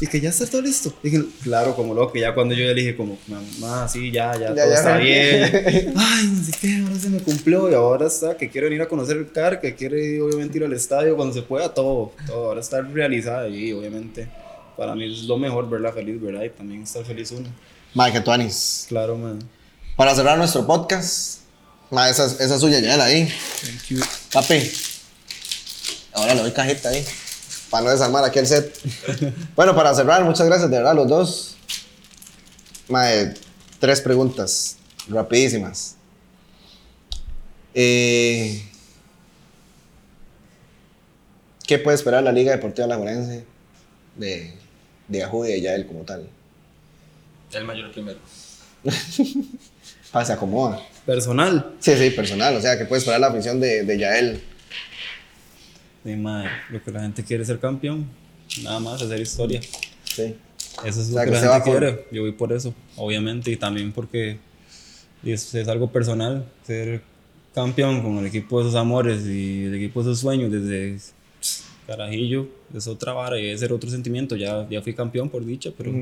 y 0.00 0.06
que 0.06 0.20
ya 0.20 0.30
está 0.30 0.46
todo 0.46 0.62
listo. 0.62 0.92
Y 1.02 1.18
claro, 1.42 1.76
como 1.76 1.92
loco, 1.94 2.16
ya 2.16 2.34
cuando 2.34 2.54
yo 2.54 2.62
ya 2.66 2.72
le 2.72 2.80
dije, 2.80 2.96
como, 2.96 3.18
mamá, 3.26 3.86
sí, 3.86 4.10
ya, 4.10 4.32
ya, 4.32 4.54
Ya, 4.54 4.62
todo 4.64 4.68
ya. 4.68 4.74
está 4.74 4.96
bien. 4.96 5.92
Ay, 5.96 6.26
no 6.26 6.44
sé 6.44 6.52
qué, 6.60 6.76
ahora 6.82 6.98
se 6.98 7.10
me 7.10 7.18
cumplió 7.20 7.70
y 7.70 7.74
ahora 7.74 8.06
está, 8.06 8.36
que 8.36 8.48
quiere 8.48 8.68
venir 8.68 8.82
a 8.82 8.88
conocer 8.88 9.18
el 9.18 9.30
CAR, 9.30 9.60
que 9.60 9.74
quiere 9.74 10.20
obviamente 10.22 10.56
ir 10.58 10.64
al 10.64 10.72
estadio 10.72 11.16
cuando 11.16 11.34
se 11.34 11.42
pueda, 11.42 11.72
todo, 11.74 12.12
todo, 12.26 12.46
ahora 12.46 12.60
está 12.60 12.80
realizada 12.80 13.48
y 13.48 13.72
obviamente 13.72 14.28
para 14.76 14.94
mí 14.94 15.12
es 15.12 15.24
lo 15.24 15.36
mejor 15.36 15.68
verla 15.68 15.92
feliz, 15.92 16.20
¿verdad? 16.20 16.44
Y 16.44 16.48
también 16.48 16.82
estar 16.82 17.04
feliz 17.04 17.30
uno. 17.32 17.48
Que 18.10 18.20
tuanis. 18.20 18.86
Claro, 18.88 19.18
man. 19.18 19.38
Para 19.96 20.14
cerrar 20.14 20.38
nuestro 20.38 20.66
podcast, 20.66 21.40
ma, 21.90 22.08
esa, 22.08 22.24
esa 22.24 22.54
es 22.54 22.60
suya, 22.60 22.80
ya 22.80 22.96
la 22.96 23.04
ahí. 23.04 23.28
Thank 23.60 23.88
you. 23.90 24.00
Papi, 24.32 24.70
ahora 26.14 26.34
le 26.34 26.40
doy 26.40 26.52
cajita 26.52 26.88
ahí. 26.88 27.04
Para 27.70 27.84
no 27.84 27.90
desarmar 27.90 28.24
aquí 28.24 28.38
el 28.38 28.46
set. 28.46 28.76
bueno, 29.56 29.74
para 29.74 29.94
cerrar, 29.94 30.24
muchas 30.24 30.46
gracias 30.46 30.70
de 30.70 30.76
verdad 30.76 30.92
a 30.92 30.94
los 30.94 31.08
dos. 31.08 31.56
Mae, 32.88 33.34
tres 33.78 34.00
preguntas 34.00 34.76
rapidísimas. 35.08 35.96
Eh, 37.74 38.64
¿Qué 41.66 41.78
puede 41.78 41.94
esperar 41.94 42.24
la 42.24 42.32
Liga 42.32 42.50
Deportiva 42.50 42.86
Alajuelense 42.86 43.44
de, 44.16 44.52
de 45.06 45.22
Ajú 45.22 45.44
y 45.44 45.52
de 45.52 45.60
Yael 45.60 45.86
como 45.86 46.02
tal? 46.02 46.28
El 47.52 47.64
mayor 47.64 47.92
primero. 47.92 48.18
Ah, 50.12 50.24
se 50.24 50.32
acomoda. 50.32 50.82
Personal. 51.06 51.76
Sí, 51.78 51.94
sí, 51.96 52.10
personal. 52.10 52.56
O 52.56 52.60
sea, 52.60 52.76
que 52.76 52.84
puede 52.84 52.98
esperar 52.98 53.20
la 53.20 53.28
afición 53.28 53.60
de, 53.60 53.84
de 53.84 53.96
Yael. 53.96 54.42
Mae, 56.04 56.48
lo 56.70 56.82
que 56.82 56.90
la 56.90 57.00
gente 57.02 57.22
quiere 57.22 57.42
es 57.42 57.48
ser 57.48 57.58
campeón. 57.60 58.06
Nada 58.62 58.80
más, 58.80 59.00
hacer 59.02 59.20
historia. 59.20 59.60
Sí. 60.04 60.34
Eso 60.84 61.00
es 61.02 61.10
O 61.10 61.18
lo 61.18 61.20
que 61.20 61.26
que 61.26 61.30
la 61.32 61.40
gente 61.40 61.70
por- 61.70 61.78
quiere. 61.78 62.04
Yo 62.12 62.22
voy 62.22 62.32
por 62.32 62.52
eso, 62.52 62.74
obviamente, 62.96 63.50
y 63.50 63.56
también 63.56 63.92
porque 63.92 64.38
es, 65.24 65.54
es 65.54 65.68
algo 65.68 65.90
personal. 65.90 66.44
Ser 66.66 67.02
campeón 67.54 68.02
con 68.02 68.18
el 68.18 68.26
equipo 68.26 68.58
de 68.60 68.66
sus 68.66 68.74
amores 68.76 69.26
y 69.26 69.64
el 69.64 69.74
equipo 69.74 70.02
de 70.02 70.10
sus 70.10 70.20
sueños 70.20 70.50
desde 70.50 70.98
carajillo 71.86 72.48
es 72.74 72.86
otra 72.86 73.12
vara 73.12 73.38
y 73.38 73.42
debe 73.46 73.58
ser 73.58 73.72
otro 73.72 73.90
sentimiento. 73.90 74.36
Ya, 74.36 74.66
ya 74.68 74.80
fui 74.82 74.94
campeón 74.94 75.28
por 75.28 75.44
dicha, 75.44 75.70
pero 75.76 75.92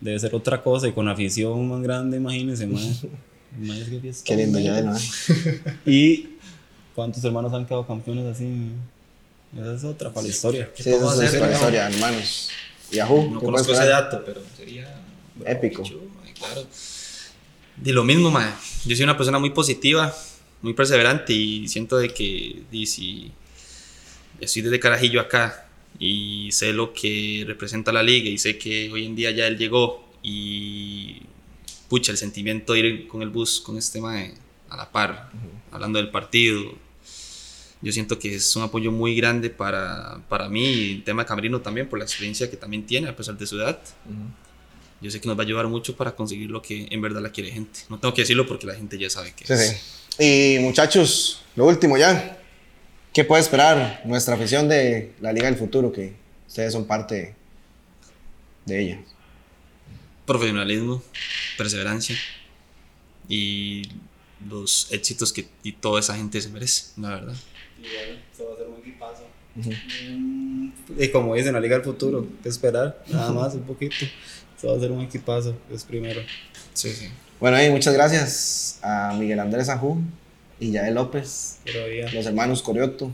debe 0.00 0.18
ser 0.18 0.34
otra 0.34 0.62
cosa 0.62 0.88
y 0.88 0.92
con 0.92 1.08
afición 1.08 1.68
más 1.68 1.82
grande, 1.82 2.16
imagínense, 2.16 2.66
más. 2.66 3.06
Qué 4.24 4.36
lindo 4.36 4.60
¿no? 4.60 4.96
Y 5.86 6.36
cuántos 6.94 7.24
hermanos 7.24 7.52
han 7.52 7.66
quedado 7.66 7.86
campeones 7.86 8.26
así. 8.26 8.46
Esa 9.56 9.74
es 9.74 9.84
otra 9.84 10.10
para 10.12 10.22
la 10.24 10.28
historia. 10.32 10.70
Sí, 10.76 10.90
vamos 10.90 11.14
es 11.14 11.20
a 11.20 11.24
hacer, 11.26 11.40
la 11.40 11.46
no? 11.48 11.52
historia, 11.52 11.86
hermanos. 11.88 12.50
Y 12.92 12.98
Ajú, 12.98 13.30
No 13.30 13.40
¿qué 13.40 13.46
conozco 13.46 13.72
ese 13.72 13.86
dato, 13.86 14.22
pero 14.24 14.42
sería 14.56 15.00
Épico. 15.46 15.82
Mae, 15.82 16.34
claro. 16.34 16.66
De 17.76 17.92
lo 17.92 18.04
mismo, 18.04 18.30
mae. 18.30 18.52
Yo 18.84 18.94
soy 18.96 19.04
una 19.04 19.16
persona 19.16 19.38
muy 19.38 19.50
positiva, 19.50 20.14
muy 20.62 20.74
perseverante 20.74 21.32
y 21.32 21.66
siento 21.68 21.98
de 21.98 22.08
que 22.12 22.62
y 22.70 22.86
si 22.86 23.32
estoy 24.40 24.62
desde 24.62 24.80
carajillo 24.80 25.20
acá 25.20 25.66
y 25.98 26.50
sé 26.52 26.72
lo 26.72 26.92
que 26.92 27.44
representa 27.46 27.92
la 27.92 28.02
liga 28.02 28.28
y 28.28 28.38
sé 28.38 28.56
que 28.58 28.90
hoy 28.90 29.04
en 29.06 29.14
día 29.16 29.30
ya 29.30 29.46
él 29.46 29.58
llegó 29.58 30.08
y 30.22 31.22
pucha 31.88 32.12
el 32.12 32.18
sentimiento 32.18 32.72
de 32.74 32.78
ir 32.80 33.08
con 33.08 33.22
el 33.22 33.30
bus 33.30 33.60
con 33.60 33.76
este 33.76 34.00
mae 34.00 34.34
a 34.68 34.76
la 34.76 34.90
par, 34.90 35.30
hablando 35.72 35.98
del 35.98 36.10
partido. 36.10 36.72
Yo 37.82 37.92
siento 37.92 38.18
que 38.18 38.34
es 38.34 38.56
un 38.56 38.62
apoyo 38.62 38.92
muy 38.92 39.14
grande 39.16 39.48
para, 39.50 40.20
para 40.28 40.48
mí 40.48 40.64
y 40.64 40.92
el 40.96 41.04
tema 41.04 41.22
de 41.22 41.28
Camerino 41.28 41.60
también 41.60 41.88
por 41.88 41.98
la 41.98 42.04
experiencia 42.04 42.50
que 42.50 42.56
también 42.56 42.84
tiene 42.84 43.08
a 43.08 43.16
pesar 43.16 43.36
de 43.38 43.46
su 43.46 43.58
edad 43.58 43.80
yo 45.00 45.10
sé 45.10 45.20
que 45.20 45.28
nos 45.28 45.36
va 45.38 45.42
a 45.42 45.46
ayudar 45.46 45.66
mucho 45.66 45.96
para 45.96 46.14
conseguir 46.14 46.50
lo 46.50 46.60
que 46.60 46.86
en 46.90 47.00
verdad 47.00 47.22
la 47.22 47.30
quiere 47.30 47.50
gente. 47.50 47.80
No 47.88 47.98
tengo 47.98 48.12
que 48.12 48.20
decirlo 48.22 48.46
porque 48.46 48.66
la 48.66 48.74
gente 48.74 48.98
ya 48.98 49.08
sabe 49.08 49.32
que 49.32 49.46
Sí, 49.46 49.52
es. 49.54 49.80
sí. 50.18 50.56
Y 50.56 50.58
muchachos, 50.60 51.42
lo 51.56 51.66
último 51.66 51.96
ya. 51.96 52.38
¿Qué 53.12 53.24
puede 53.24 53.42
esperar 53.42 54.02
nuestra 54.04 54.34
afición 54.34 54.68
de 54.68 55.14
la 55.20 55.32
Liga 55.32 55.46
del 55.46 55.56
Futuro? 55.56 55.90
Que 55.90 56.12
ustedes 56.46 56.72
son 56.74 56.84
parte 56.86 57.34
de 58.66 58.82
ella. 58.82 59.00
Profesionalismo, 60.26 61.02
perseverancia 61.56 62.16
y 63.28 63.82
los 64.48 64.88
éxitos 64.92 65.32
que 65.32 65.48
y 65.62 65.72
toda 65.72 66.00
esa 66.00 66.14
gente 66.14 66.40
se 66.40 66.50
merece, 66.50 66.92
la 66.98 67.08
verdad. 67.10 67.34
Se 68.36 68.44
va 68.44 68.50
a 68.50 68.54
hacer 68.54 68.66
un 68.68 68.78
equipazo. 68.80 69.24
Y 70.98 71.08
como 71.08 71.34
dicen, 71.34 71.52
la 71.52 71.60
Liga 71.60 71.76
del 71.76 71.84
Futuro, 71.84 72.26
que 72.42 72.48
esperar, 72.48 73.02
nada 73.08 73.32
más, 73.32 73.54
un 73.54 73.62
poquito. 73.62 73.94
Se 74.56 74.66
va 74.66 74.74
a 74.74 74.76
hacer 74.76 74.90
un 74.90 75.00
equipazo, 75.00 75.54
es 75.72 75.84
primero. 75.84 76.20
Sí, 76.74 76.92
sí. 76.92 77.08
Bueno, 77.40 77.62
y 77.62 77.70
muchas 77.70 77.94
gracias 77.94 78.78
a 78.82 79.14
Miguel 79.18 79.40
Andrés 79.40 79.68
Ajú 79.70 79.98
y 80.58 80.72
Yael 80.72 80.94
López, 80.94 81.58
los 82.12 82.26
hermanos 82.26 82.62
Corioto. 82.62 83.10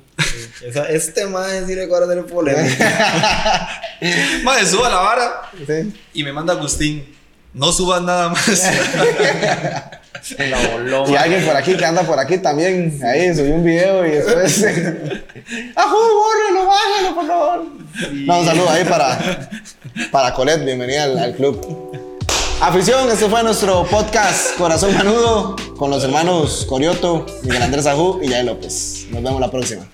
Esa- 0.65 0.89
este 0.91 1.27
más 1.27 1.53
es 1.53 1.69
ir 1.71 1.81
ahora 1.81 2.07
de 2.07 2.23
polémica. 2.25 3.69
Madre, 4.43 4.67
suba 4.67 4.89
la 4.89 4.97
vara 4.97 5.51
Sí. 5.67 5.93
y 6.13 6.25
me 6.25 6.33
manda 6.33 6.55
Agustín. 6.55 7.05
No 7.55 7.71
subas 7.73 8.03
nada 8.03 8.29
más. 8.31 8.47
voló. 10.73 11.09
Y 11.09 11.17
alguien 11.17 11.45
por 11.45 11.57
aquí 11.57 11.77
que 11.77 11.85
anda 11.85 12.03
por 12.03 12.19
aquí 12.19 12.39
también, 12.39 12.99
ahí 13.05 13.35
subió 13.35 13.55
un 13.55 13.65
video 13.65 14.07
y 14.07 14.11
después. 14.11 14.65
¡Ajú, 15.75 15.97
bórrelo, 15.97 16.67
bájalo, 16.67 17.15
por 17.15 17.27
favor! 17.27 17.65
No, 18.13 18.41
un 18.41 18.47
saludo 18.47 18.71
ahí 18.71 18.85
para, 18.85 19.49
para 20.11 20.35
Colette, 20.35 20.65
bienvenida 20.65 21.05
al, 21.05 21.19
al 21.19 21.35
club. 21.35 21.93
Afición, 22.61 23.11
este 23.11 23.29
fue 23.29 23.43
nuestro 23.43 23.85
podcast 23.85 24.57
Corazón 24.57 24.95
Manudo 24.97 25.57
con 25.77 25.91
los 25.91 26.03
hermanos 26.05 26.65
Corioto, 26.67 27.27
Miguel 27.43 27.63
Andrés 27.63 27.87
Ajú 27.87 28.19
y 28.23 28.29
Yael 28.29 28.47
López. 28.47 29.07
Nos 29.11 29.23
vemos 29.23 29.41
la 29.41 29.51
próxima. 29.51 29.87